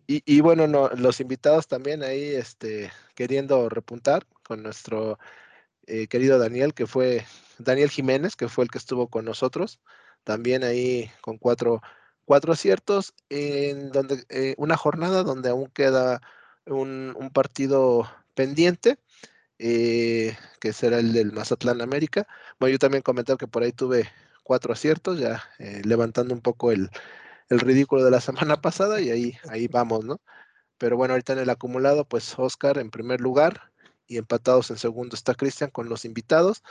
Y, 0.07 0.23
y, 0.25 0.41
bueno, 0.41 0.67
no, 0.67 0.89
los 0.89 1.19
invitados 1.19 1.67
también 1.67 2.01
ahí 2.01 2.23
este, 2.23 2.91
queriendo 3.13 3.69
repuntar 3.69 4.25
con 4.43 4.63
nuestro 4.63 5.19
eh, 5.85 6.07
querido 6.07 6.39
Daniel, 6.39 6.73
que 6.73 6.87
fue 6.87 7.25
Daniel 7.59 7.89
Jiménez, 7.89 8.35
que 8.35 8.47
fue 8.47 8.63
el 8.63 8.71
que 8.71 8.79
estuvo 8.79 9.07
con 9.07 9.25
nosotros, 9.25 9.79
también 10.23 10.63
ahí 10.63 11.11
con 11.21 11.37
cuatro, 11.37 11.81
cuatro 12.25 12.53
aciertos, 12.53 13.13
en 13.29 13.91
donde 13.91 14.23
eh, 14.29 14.55
una 14.57 14.77
jornada 14.77 15.23
donde 15.23 15.49
aún 15.49 15.67
queda 15.67 16.21
un, 16.65 17.15
un 17.15 17.29
partido 17.29 18.09
pendiente 18.33 18.97
eh, 19.59 20.37
que 20.61 20.71
será 20.71 20.99
el 20.99 21.11
del 21.11 21.33
Mazatlán 21.33 21.81
América. 21.81 22.25
Bueno, 22.59 22.71
yo 22.71 22.79
también 22.79 23.03
comenté 23.03 23.35
que 23.35 23.47
por 23.47 23.63
ahí 23.63 23.73
tuve 23.73 24.09
cuatro 24.43 24.71
aciertos, 24.71 25.19
ya 25.19 25.43
eh, 25.59 25.81
levantando 25.83 26.33
un 26.33 26.39
poco 26.41 26.71
el, 26.71 26.89
el, 27.49 27.59
ridículo 27.59 28.03
de 28.05 28.11
la 28.11 28.21
semana 28.21 28.61
pasada 28.61 29.01
y 29.01 29.11
ahí, 29.11 29.37
ahí 29.49 29.67
vamos, 29.67 30.05
¿no? 30.05 30.21
Pero 30.77 30.95
bueno, 30.95 31.13
ahorita 31.13 31.33
en 31.33 31.39
el 31.39 31.49
acumulado, 31.49 32.05
pues 32.05 32.39
Oscar 32.39 32.77
en 32.77 32.89
primer 32.89 33.19
lugar 33.19 33.71
y 34.07 34.17
empatados 34.17 34.71
en 34.71 34.77
segundo 34.77 35.15
está 35.15 35.35
Cristian 35.35 35.69
con 35.71 35.89
los 35.89 36.05
invitados. 36.05 36.63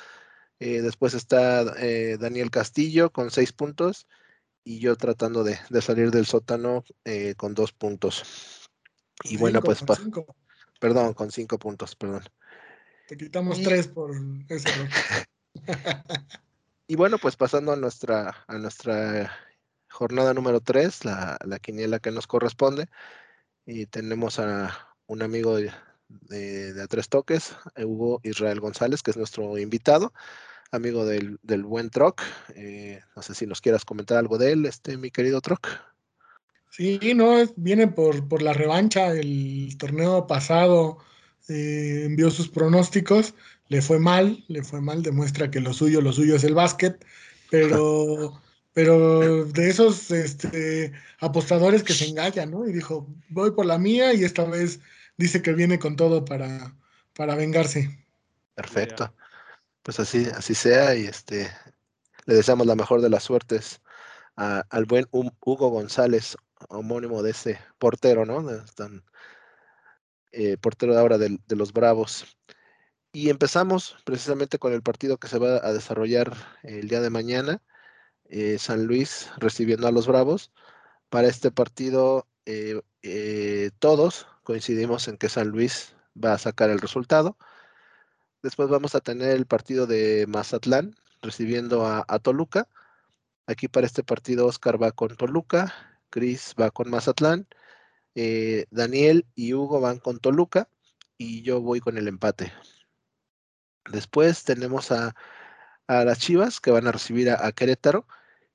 Eh, 0.61 0.81
después 0.81 1.14
está 1.14 1.64
Daniel 1.64 2.51
Castillo 2.51 3.11
con 3.12 3.31
seis 3.31 3.53
puntos 3.53 4.09
y 4.64 4.81
yo 4.81 4.96
tratando 4.96 5.44
de, 5.44 5.59
de 5.68 5.83
salir 5.83 6.11
del 6.11 6.27
sótano 6.27 6.85
con 7.37 7.55
dos 7.55 7.72
puntos. 7.72 8.68
Y 9.24 9.37
bueno, 9.37 9.61
pues, 9.61 9.85
perdón, 10.81 11.12
con 11.12 11.31
cinco 11.31 11.59
puntos, 11.59 11.94
perdón. 11.94 12.22
Te 13.09 13.16
quitamos 13.16 13.62
tres 13.62 13.88
por 13.88 14.11
ese 14.51 14.68
y 16.87 16.94
bueno, 16.94 17.16
pues 17.16 17.37
pasando 17.37 17.73
a 17.73 17.77
nuestra, 17.77 18.44
a 18.47 18.59
nuestra 18.59 19.33
jornada 19.88 20.35
número 20.35 20.61
tres, 20.61 21.07
la, 21.07 21.38
la 21.42 21.59
quiniela 21.59 22.01
que 22.01 22.11
nos 22.11 22.27
corresponde. 22.27 22.87
Y 23.64 23.87
tenemos 23.87 24.38
a 24.38 24.94
un 25.07 25.23
amigo 25.23 25.57
de, 25.57 25.73
de, 26.09 26.83
A 26.83 26.87
Tres 26.87 27.09
Toques, 27.09 27.57
Hugo 27.83 28.21
Israel 28.25 28.61
González, 28.61 29.03
que 29.03 29.12
es 29.12 29.16
nuestro 29.16 29.57
invitado, 29.57 30.12
amigo 30.71 31.07
del, 31.07 31.38
del 31.42 31.64
buen 31.64 31.88
Troc. 31.88 32.21
Eh, 32.57 33.01
no 33.16 33.23
sé 33.23 33.35
si 33.35 33.47
nos 33.47 33.62
quieras 33.62 33.87
comentar 33.87 34.18
algo 34.18 34.37
de 34.37 34.53
él, 34.53 34.66
este, 34.66 34.99
mi 34.99 35.11
querido 35.11 35.40
Troc. 35.40 35.66
Sí, 36.68 37.01
no, 37.14 37.37
viene 37.57 37.88
por, 37.88 38.29
por 38.29 38.42
la 38.42 38.53
revancha. 38.53 39.12
El 39.12 39.79
torneo 39.79 40.27
pasado 40.27 40.99
eh, 41.49 42.03
envió 42.05 42.31
sus 42.31 42.49
pronósticos, 42.49 43.35
le 43.69 43.83
fue 43.83 43.99
mal, 43.99 44.45
le 44.49 44.63
fue 44.63 44.81
mal, 44.81 45.03
demuestra 45.03 45.51
que 45.51 45.61
lo 45.61 45.73
suyo, 45.73 46.01
lo 46.01 46.13
suyo 46.13 46.37
es 46.37 46.45
el 46.45 46.55
básquet, 46.55 47.05
pero, 47.51 48.41
pero 48.73 49.45
de 49.45 49.69
esos 49.69 50.11
este, 50.11 50.93
apostadores 51.21 51.83
que 51.83 51.95
se 51.95 52.07
engañan, 52.07 52.51
¿no? 52.51 52.69
Y 52.69 52.73
dijo, 52.73 53.07
voy 53.29 53.51
por 53.53 53.67
la 53.67 53.79
mía 53.79 54.15
y 54.15 54.25
esta 54.25 54.45
vez 54.45 54.81
dice 55.17 55.43
que 55.43 55.53
viene 55.53 55.79
con 55.79 55.97
todo 55.97 56.25
para, 56.25 56.75
para 57.15 57.35
vengarse. 57.35 57.99
Perfecto. 58.55 59.13
Pues 59.83 60.01
así, 60.01 60.27
así 60.35 60.55
sea 60.55 60.95
y 60.95 61.07
este 61.07 61.51
le 62.27 62.35
deseamos 62.35 62.67
la 62.67 62.75
mejor 62.75 63.01
de 63.01 63.09
las 63.09 63.25
suertes 63.25 63.81
al 64.37 64.85
buen 64.85 65.07
Hugo 65.11 65.69
González, 65.69 66.37
homónimo 66.69 67.23
de 67.23 67.31
ese 67.33 67.59
portero, 67.79 68.25
¿no? 68.25 68.45
Tan, 68.77 69.03
eh, 70.33 70.57
portero 70.59 70.95
de 70.95 71.01
ahora 71.01 71.19
de, 71.19 71.38
los 71.49 71.73
Bravos. 71.73 72.38
Y 73.12 73.31
empezamos 73.31 73.97
precisamente 74.05 74.59
con 74.59 74.73
el 74.73 74.83
partido 74.83 75.19
que 75.19 75.29
se 75.29 75.38
va 75.38 75.57
a 75.67 75.73
desarrollar 75.73 76.35
el 76.62 76.88
día 76.88 77.01
de 77.01 77.11
mañana. 77.11 77.62
Eh, 78.27 78.59
San 78.59 78.87
Luis 78.87 79.31
recibiendo 79.38 79.88
a 79.88 79.93
los 79.93 80.07
Bravos. 80.07 80.53
Para 81.09 81.29
este 81.29 81.51
partido 81.51 82.27
eh, 82.45 83.71
todos 83.79 84.27
coincidimos 84.43 85.09
en 85.09 85.17
que 85.19 85.29
San 85.29 85.49
Luis 85.49 85.95
va 86.23 86.35
a 86.35 86.38
sacar 86.38 86.71
el 86.71 86.81
resultado. 86.81 87.38
Después 88.43 88.69
vamos 88.69 88.95
a 88.95 89.01
tener 89.01 89.31
el 89.31 89.47
partido 89.47 89.87
de 89.87 90.27
Mazatlán 90.29 90.95
recibiendo 91.23 91.87
a, 91.87 92.05
a 92.09 92.19
Toluca. 92.19 92.69
Aquí 93.47 93.69
para 93.69 93.87
este 93.87 94.05
partido 94.05 94.47
Oscar 94.47 94.81
va 94.83 94.93
con 94.93 95.17
Toluca, 95.17 95.75
Chris 96.11 96.55
va 96.61 96.71
con 96.71 96.91
Mazatlán 96.91 97.49
eh, 98.14 98.66
Daniel 98.71 99.27
y 99.35 99.55
Hugo 99.55 99.81
van 99.81 99.99
con 99.99 100.18
Toluca 100.18 100.68
y 101.16 101.42
yo 101.42 101.61
voy 101.61 101.81
con 101.81 101.99
el 101.99 102.09
empate. 102.09 102.53
Después 103.90 104.44
tenemos 104.44 104.92
a, 104.92 105.14
las 105.88 106.18
Chivas 106.18 106.61
que 106.61 106.71
van 106.71 106.87
a 106.87 106.92
recibir 106.92 107.31
a, 107.31 107.51
Querétaro 107.53 108.07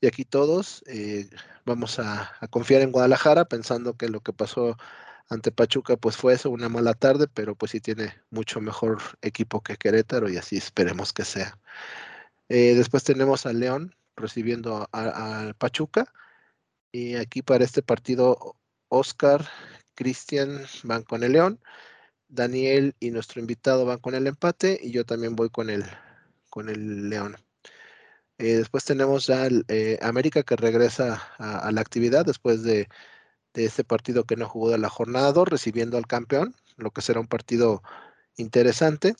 y 0.02 0.08
aquí 0.08 0.26
todos 0.26 0.84
eh, 0.88 1.30
vamos 1.66 2.00
a, 2.00 2.38
confiar 2.52 2.82
en 2.82 2.92
Guadalajara 2.92 3.46
pensando 3.46 3.98
que 3.98 4.10
lo 4.10 4.22
que 4.22 4.34
pasó 4.34 4.78
ante 5.30 5.52
Pachuca 5.52 5.98
pues 5.98 6.18
fue 6.18 6.34
eso, 6.34 6.50
una 6.50 6.70
mala 6.70 6.94
tarde, 6.94 7.28
pero 7.28 7.56
pues 7.56 7.72
sí 7.72 7.80
tiene 7.82 8.13
mucho 8.30 8.62
mejor 8.62 9.00
equipo 9.22 9.62
que 9.62 9.78
Querétaro 9.78 10.30
y 10.30 10.38
así 10.38 10.58
esperemos 10.58 11.13
que 11.13 11.26
sea. 11.26 11.58
Eh, 12.50 12.76
después 12.76 13.04
tenemos 13.04 13.46
a 13.46 13.54
León 13.54 13.96
recibiendo 14.16 14.88
a 14.92 15.54
Pachuca 15.58 16.13
y 16.92 17.16
aquí 17.16 17.42
para 17.42 17.63
este 17.63 17.82
partido 17.82 18.58
Oscar, 18.94 19.48
Cristian 19.96 20.66
van 20.84 21.04
con 21.04 21.24
el 21.24 21.34
León, 21.34 21.60
Daniel 22.28 22.96
y 23.00 23.12
nuestro 23.12 23.42
invitado 23.42 23.86
van 23.86 24.00
con 24.00 24.16
el 24.16 24.28
empate 24.28 24.80
y 24.82 24.92
yo 24.92 25.06
también 25.06 25.36
voy 25.36 25.50
con 25.50 25.70
el, 25.70 25.84
con 26.50 26.70
el 26.70 27.10
León. 27.10 27.38
Eh, 28.38 28.58
después 28.58 28.86
tenemos 28.86 29.28
ya 29.28 29.48
eh, 29.68 30.00
América 30.02 30.44
que 30.44 30.56
regresa 30.56 31.22
a, 31.38 31.72
la 31.72 31.82
actividad 31.82 32.26
después 32.26 32.64
de, 32.64 32.88
este 33.54 33.84
partido 33.84 34.26
que 34.26 34.36
no 34.36 34.50
jugó 34.50 34.72
de 34.72 34.80
la 34.80 34.90
jornada 34.90 35.32
2, 35.32 35.48
recibiendo 35.48 35.98
al 35.98 36.08
campeón, 36.08 36.56
lo 36.78 36.92
que 36.92 37.02
será 37.02 37.20
un 37.20 37.28
partido 37.28 37.84
interesante. 38.38 39.16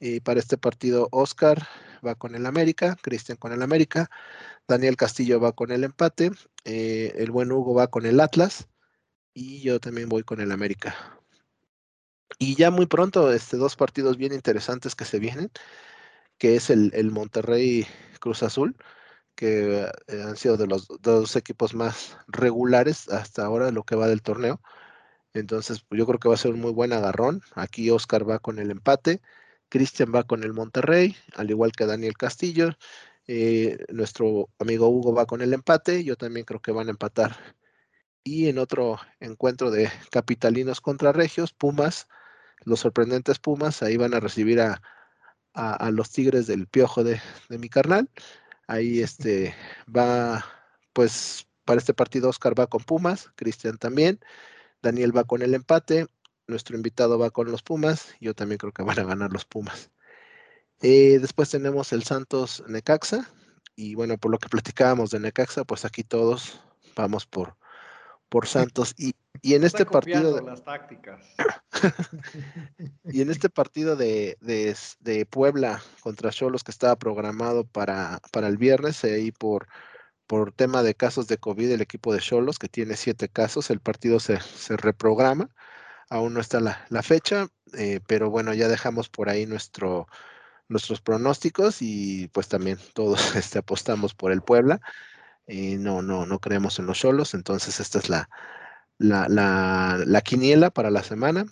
Y 0.00 0.20
para 0.20 0.40
este 0.40 0.58
partido, 0.58 1.08
Oscar 1.12 1.66
va 2.06 2.14
con 2.14 2.34
el 2.34 2.46
América, 2.46 2.96
Cristian 3.02 3.38
con 3.38 3.52
el 3.52 3.62
América, 3.62 4.10
Daniel 4.68 4.96
Castillo 4.96 5.40
va 5.40 5.52
con 5.52 5.70
el 5.70 5.84
empate, 5.84 6.30
eh, 6.64 7.14
el 7.16 7.30
buen 7.30 7.52
Hugo 7.52 7.74
va 7.74 7.88
con 7.88 8.06
el 8.06 8.20
Atlas, 8.20 8.68
y 9.34 9.60
yo 9.60 9.80
también 9.80 10.08
voy 10.08 10.22
con 10.22 10.40
el 10.40 10.52
América. 10.52 10.94
Y 12.38 12.56
ya 12.56 12.70
muy 12.70 12.86
pronto, 12.86 13.32
este, 13.32 13.56
dos 13.56 13.76
partidos 13.76 14.16
bien 14.16 14.32
interesantes 14.32 14.94
que 14.94 15.04
se 15.04 15.18
vienen, 15.18 15.50
que 16.38 16.56
es 16.56 16.70
el, 16.70 17.10
Monterrey 17.10 17.86
Cruz 18.20 18.42
Azul, 18.42 18.76
que 19.34 19.82
eh, 20.08 20.22
han 20.22 20.36
sido 20.36 20.56
de 20.56 20.66
los 20.66 20.88
dos 21.00 21.36
equipos 21.36 21.74
más 21.74 22.16
regulares 22.28 23.08
hasta 23.10 23.44
ahora, 23.44 23.70
lo 23.70 23.84
que 23.84 23.96
va 23.96 24.08
del 24.08 24.22
torneo. 24.22 24.60
Entonces, 25.34 25.82
pues, 25.88 25.98
yo 25.98 26.06
creo 26.06 26.20
que 26.20 26.28
va 26.28 26.34
a 26.36 26.38
ser 26.38 26.52
un 26.52 26.60
muy 26.60 26.72
buen 26.72 26.92
agarrón. 26.92 27.42
Aquí 27.54 27.90
Oscar 27.90 28.28
va 28.28 28.38
con 28.40 28.58
el 28.58 28.70
empate, 28.70 29.22
Cristian 29.68 30.12
va 30.14 30.24
con 30.24 30.44
el 30.44 30.52
Monterrey, 30.54 31.16
al 31.36 31.50
igual 31.50 31.72
que 31.72 31.86
Daniel 31.86 32.16
Castillo. 32.16 32.70
Eh, 33.26 33.78
nuestro 33.90 34.50
amigo 34.58 34.88
Hugo 34.88 35.14
va 35.14 35.26
con 35.26 35.42
el 35.42 35.54
empate, 35.54 36.04
yo 36.04 36.16
también 36.16 36.46
creo 36.46 36.60
que 36.60 36.72
van 36.72 36.88
a 36.88 36.90
empatar 36.92 37.36
y 38.24 38.48
en 38.48 38.58
otro 38.58 38.98
encuentro 39.20 39.70
de 39.70 39.90
capitalinos 40.10 40.80
contra 40.80 41.12
regios, 41.12 41.52
Pumas, 41.52 42.08
los 42.64 42.80
sorprendentes 42.80 43.38
Pumas, 43.38 43.82
ahí 43.82 43.98
van 43.98 44.14
a 44.14 44.20
recibir 44.20 44.60
a, 44.60 44.80
los 45.92 46.10
Tigres 46.10 46.46
del 46.48 46.66
Piojo 46.66 47.04
de, 47.04 47.20
mi 47.50 47.68
carnal. 47.68 48.08
Ahí 48.66 49.00
este 49.00 49.54
va, 49.94 50.44
pues 50.94 51.46
para 51.64 51.78
este 51.78 51.94
partido 51.94 52.30
Oscar 52.30 52.58
va 52.58 52.66
con 52.66 52.82
Pumas, 52.82 53.30
Cristian 53.36 53.76
también, 53.78 54.18
Daniel 54.82 55.16
va 55.16 55.24
con 55.24 55.42
el 55.42 55.54
empate, 55.54 56.06
nuestro 56.46 56.76
invitado 56.76 57.18
va 57.18 57.30
con 57.30 57.50
los 57.50 57.62
Pumas, 57.62 58.14
yo 58.20 58.34
también 58.34 58.58
creo 58.58 58.72
que 58.72 58.82
van 58.82 58.98
a 58.98 59.04
ganar 59.04 59.32
los 59.32 59.44
Pumas. 59.44 59.90
Eh, 60.80 61.18
después 61.20 61.50
tenemos 61.50 61.92
el 61.92 62.04
Santos 62.04 62.64
Necaxa, 62.66 63.30
y 63.76 63.94
bueno, 63.94 64.18
por 64.18 64.30
lo 64.30 64.38
que 64.38 64.48
platicábamos 64.48 65.10
de 65.10 65.20
Necaxa, 65.20 65.64
pues 65.64 65.84
aquí 65.84 66.04
todos 66.04 66.60
vamos 66.96 67.26
por, 67.26 67.56
por 68.28 68.46
Santos. 68.46 68.94
Y, 68.96 69.14
y 69.42 69.54
en 69.54 69.64
este 69.64 69.84
partido. 69.84 70.40
las 70.40 70.64
tácticas. 70.64 71.20
y 73.04 73.20
en 73.20 73.30
este 73.30 73.50
partido 73.50 73.96
de, 73.96 74.36
Puebla 75.30 75.82
contra 76.00 76.30
Cholos 76.30 76.64
que 76.64 76.70
estaba 76.70 76.96
programado 76.96 77.64
para, 77.64 78.20
para 78.32 78.48
el 78.48 78.56
viernes, 78.56 79.04
ahí 79.04 79.32
por, 79.32 79.68
por 80.26 80.52
tema 80.52 80.82
de 80.82 80.94
casos 80.94 81.26
de 81.26 81.38
COVID, 81.38 81.70
el 81.70 81.80
equipo 81.80 82.12
de 82.12 82.20
Cholos, 82.20 82.58
que 82.58 82.68
tiene 82.68 82.96
siete 82.96 83.28
casos, 83.28 83.70
el 83.70 83.80
partido 83.80 84.20
se, 84.20 84.38
reprograma. 84.76 85.50
Aún 86.10 86.34
no 86.34 86.40
está 86.40 86.60
la, 86.60 87.02
fecha, 87.02 87.48
eh, 87.74 88.00
pero 88.06 88.30
bueno, 88.30 88.54
ya 88.54 88.68
dejamos 88.68 89.08
por 89.08 89.28
ahí 89.28 89.46
nuestro, 89.46 90.06
nuestros 90.68 91.00
pronósticos 91.00 91.82
y 91.82 92.28
pues 92.28 92.48
también 92.48 92.78
todos 92.94 93.18
este, 93.36 93.58
apostamos 93.58 94.14
por 94.14 94.32
el 94.32 94.42
Puebla. 94.42 94.80
Y 95.46 95.76
no, 95.76 96.02
no, 96.02 96.26
no 96.26 96.38
creemos 96.38 96.78
en 96.78 96.86
los 96.86 96.98
Cholos, 96.98 97.34
entonces 97.34 97.80
esta 97.80 97.98
es 97.98 98.08
la, 98.08 98.28
la, 98.98 99.98
la, 100.06 100.20
quiniela 100.22 100.70
para 100.70 100.90
la 100.90 101.02
semana. 101.02 101.44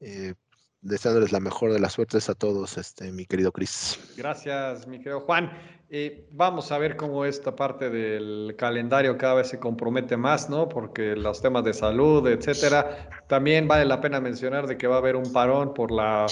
Eh, 0.00 0.34
deseándoles 0.82 1.32
la 1.32 1.40
mejor 1.40 1.72
de 1.72 1.80
las 1.80 1.92
suertes 1.92 2.28
a 2.30 2.34
todos, 2.34 2.78
este, 2.78 3.12
mi 3.12 3.26
querido 3.26 3.52
Cris. 3.52 3.98
Gracias, 4.16 4.86
mi 4.86 4.98
querido 4.98 5.20
Juan. 5.20 5.50
Eh, 5.90 6.28
vamos 6.30 6.70
a 6.70 6.78
ver 6.78 6.96
cómo 6.96 7.24
esta 7.24 7.54
parte 7.54 7.90
del 7.90 8.54
calendario 8.56 9.18
cada 9.18 9.34
vez 9.34 9.48
se 9.48 9.58
compromete 9.58 10.16
más, 10.16 10.48
¿no? 10.48 10.68
Porque 10.68 11.16
los 11.16 11.42
temas 11.42 11.64
de 11.64 11.74
salud, 11.74 12.26
etcétera. 12.28 13.10
También 13.26 13.66
vale 13.66 13.84
la 13.84 14.00
pena 14.00 14.20
mencionar 14.20 14.66
de 14.66 14.78
que 14.78 14.86
va 14.86 14.96
a 14.96 14.98
haber 14.98 15.16
un 15.16 15.32
parón 15.32 15.74
por 15.74 15.90
la 15.90 16.26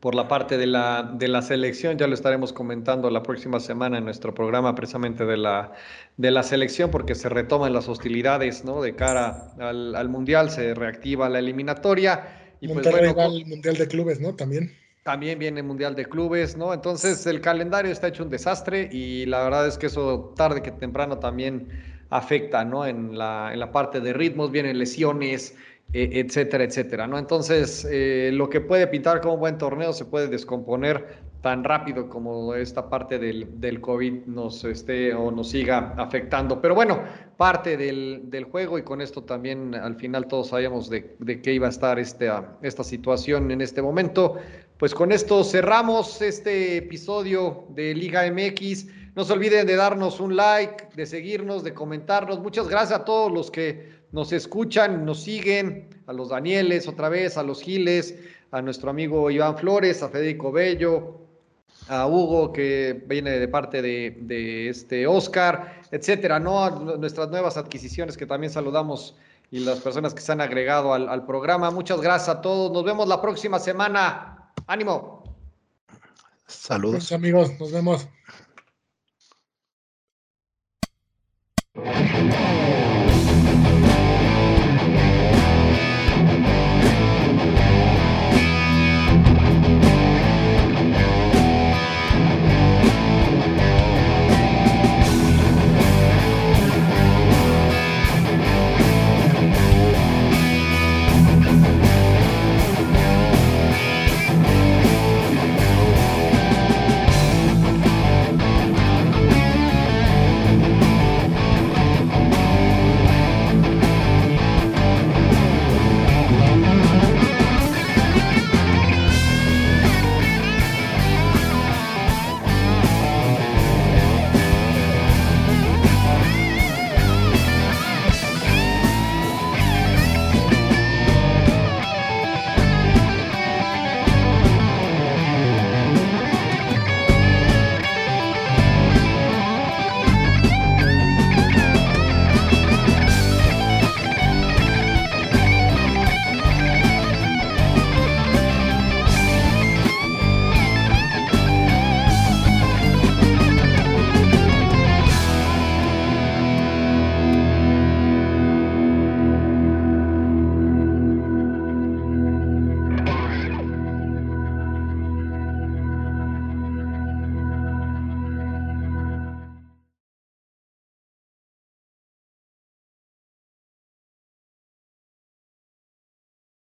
por 0.00 0.14
la 0.14 0.28
parte 0.28 0.56
de 0.56 0.66
la, 0.66 1.10
de 1.14 1.28
la 1.28 1.42
selección. 1.42 1.98
Ya 1.98 2.06
lo 2.06 2.14
estaremos 2.14 2.52
comentando 2.52 3.10
la 3.10 3.22
próxima 3.22 3.60
semana 3.60 3.98
en 3.98 4.04
nuestro 4.04 4.34
programa 4.34 4.74
precisamente 4.74 5.26
de 5.26 5.36
la, 5.36 5.72
de 6.16 6.30
la 6.30 6.42
selección, 6.42 6.90
porque 6.90 7.14
se 7.14 7.28
retoman 7.28 7.72
las 7.74 7.88
hostilidades 7.88 8.64
¿no? 8.64 8.80
de 8.80 8.96
cara 8.96 9.52
al, 9.58 10.08
Mundial, 10.08 10.50
se 10.50 10.74
reactiva 10.74 11.28
la 11.28 11.38
eliminatoria. 11.38 12.54
Y 12.60 12.68
pues, 12.68 12.90
bueno, 12.90 13.14
va 13.14 13.28
Mundial 13.28 13.76
de 13.76 13.86
Clubes, 13.86 14.20
¿no? 14.20 14.34
También. 14.34 14.74
También 15.02 15.38
viene 15.38 15.60
el 15.60 15.66
Mundial 15.66 15.94
de 15.94 16.04
Clubes, 16.04 16.56
¿no? 16.56 16.74
Entonces 16.74 17.26
el 17.26 17.40
calendario 17.40 17.90
está 17.90 18.08
hecho 18.08 18.22
un 18.22 18.30
desastre 18.30 18.88
y 18.92 19.24
la 19.26 19.44
verdad 19.44 19.66
es 19.66 19.78
que 19.78 19.86
eso 19.86 20.34
tarde 20.36 20.62
que 20.62 20.70
temprano 20.70 21.18
también 21.18 21.68
afecta, 22.10 22.64
¿no? 22.64 22.86
En 22.86 23.16
la, 23.16 23.50
en 23.52 23.60
la 23.60 23.72
parte 23.72 24.00
de 24.00 24.12
ritmos, 24.12 24.50
vienen 24.50 24.78
lesiones, 24.78 25.54
etcétera, 25.92 26.64
etcétera, 26.64 27.06
¿no? 27.06 27.18
Entonces, 27.18 27.86
eh, 27.90 28.30
lo 28.32 28.48
que 28.48 28.60
puede 28.60 28.86
pintar 28.86 29.20
como 29.20 29.36
buen 29.36 29.58
torneo 29.58 29.92
se 29.92 30.04
puede 30.04 30.28
descomponer 30.28 31.30
tan 31.40 31.64
rápido 31.64 32.08
como 32.08 32.54
esta 32.54 32.88
parte 32.88 33.18
del, 33.18 33.60
del 33.60 33.80
COVID 33.80 34.26
nos 34.26 34.62
esté 34.64 35.14
o 35.14 35.30
nos 35.30 35.50
siga 35.50 35.94
afectando. 35.96 36.60
Pero 36.60 36.74
bueno, 36.74 37.02
parte 37.36 37.76
del, 37.76 38.22
del 38.24 38.44
juego 38.44 38.78
y 38.78 38.82
con 38.82 39.00
esto 39.00 39.22
también 39.24 39.74
al 39.74 39.96
final 39.96 40.26
todos 40.26 40.48
sabíamos 40.48 40.90
de, 40.90 41.16
de 41.18 41.40
qué 41.40 41.54
iba 41.54 41.66
a 41.66 41.70
estar 41.70 41.98
esta, 41.98 42.58
esta 42.62 42.84
situación 42.84 43.50
en 43.50 43.60
este 43.60 43.80
momento. 43.80 44.36
Pues 44.76 44.94
con 44.94 45.12
esto 45.12 45.42
cerramos 45.44 46.20
este 46.22 46.76
episodio 46.76 47.64
de 47.70 47.94
Liga 47.94 48.30
MX. 48.30 48.86
No 49.16 49.24
se 49.24 49.32
olviden 49.32 49.66
de 49.66 49.76
darnos 49.76 50.20
un 50.20 50.36
like, 50.36 50.88
de 50.94 51.06
seguirnos, 51.06 51.64
de 51.64 51.74
comentarnos. 51.74 52.38
Muchas 52.38 52.68
gracias 52.68 53.00
a 53.00 53.04
todos 53.04 53.32
los 53.32 53.50
que 53.50 53.99
nos 54.12 54.32
escuchan, 54.32 55.04
nos 55.04 55.22
siguen, 55.22 55.88
a 56.06 56.12
los 56.12 56.30
Danieles 56.30 56.88
otra 56.88 57.08
vez, 57.08 57.36
a 57.36 57.42
los 57.42 57.62
Giles, 57.62 58.14
a 58.50 58.60
nuestro 58.62 58.90
amigo 58.90 59.30
Iván 59.30 59.56
Flores, 59.56 60.02
a 60.02 60.08
Federico 60.08 60.50
Bello, 60.50 61.18
a 61.88 62.06
Hugo 62.06 62.52
que 62.52 63.02
viene 63.06 63.38
de 63.38 63.48
parte 63.48 63.82
de, 63.82 64.68
este 64.68 65.06
Oscar, 65.06 65.82
etcétera, 65.90 66.40
¿no? 66.40 66.64
A 66.64 66.70
nuestras 66.70 67.30
nuevas 67.30 67.56
adquisiciones 67.56 68.16
que 68.16 68.26
también 68.26 68.52
saludamos 68.52 69.16
y 69.50 69.60
las 69.60 69.80
personas 69.80 70.14
que 70.14 70.20
se 70.20 70.32
han 70.32 70.40
agregado 70.40 70.94
al, 70.94 71.08
al 71.08 71.26
programa. 71.26 71.70
Muchas 71.70 72.00
gracias 72.00 72.28
a 72.28 72.40
todos. 72.40 72.70
Nos 72.72 72.84
vemos 72.84 73.08
la 73.08 73.20
próxima 73.20 73.58
semana. 73.58 74.52
Ánimo. 74.66 75.20
Saludos. 76.46 77.12
amigos, 77.12 77.58
nos 77.58 77.72
vemos. 77.72 78.08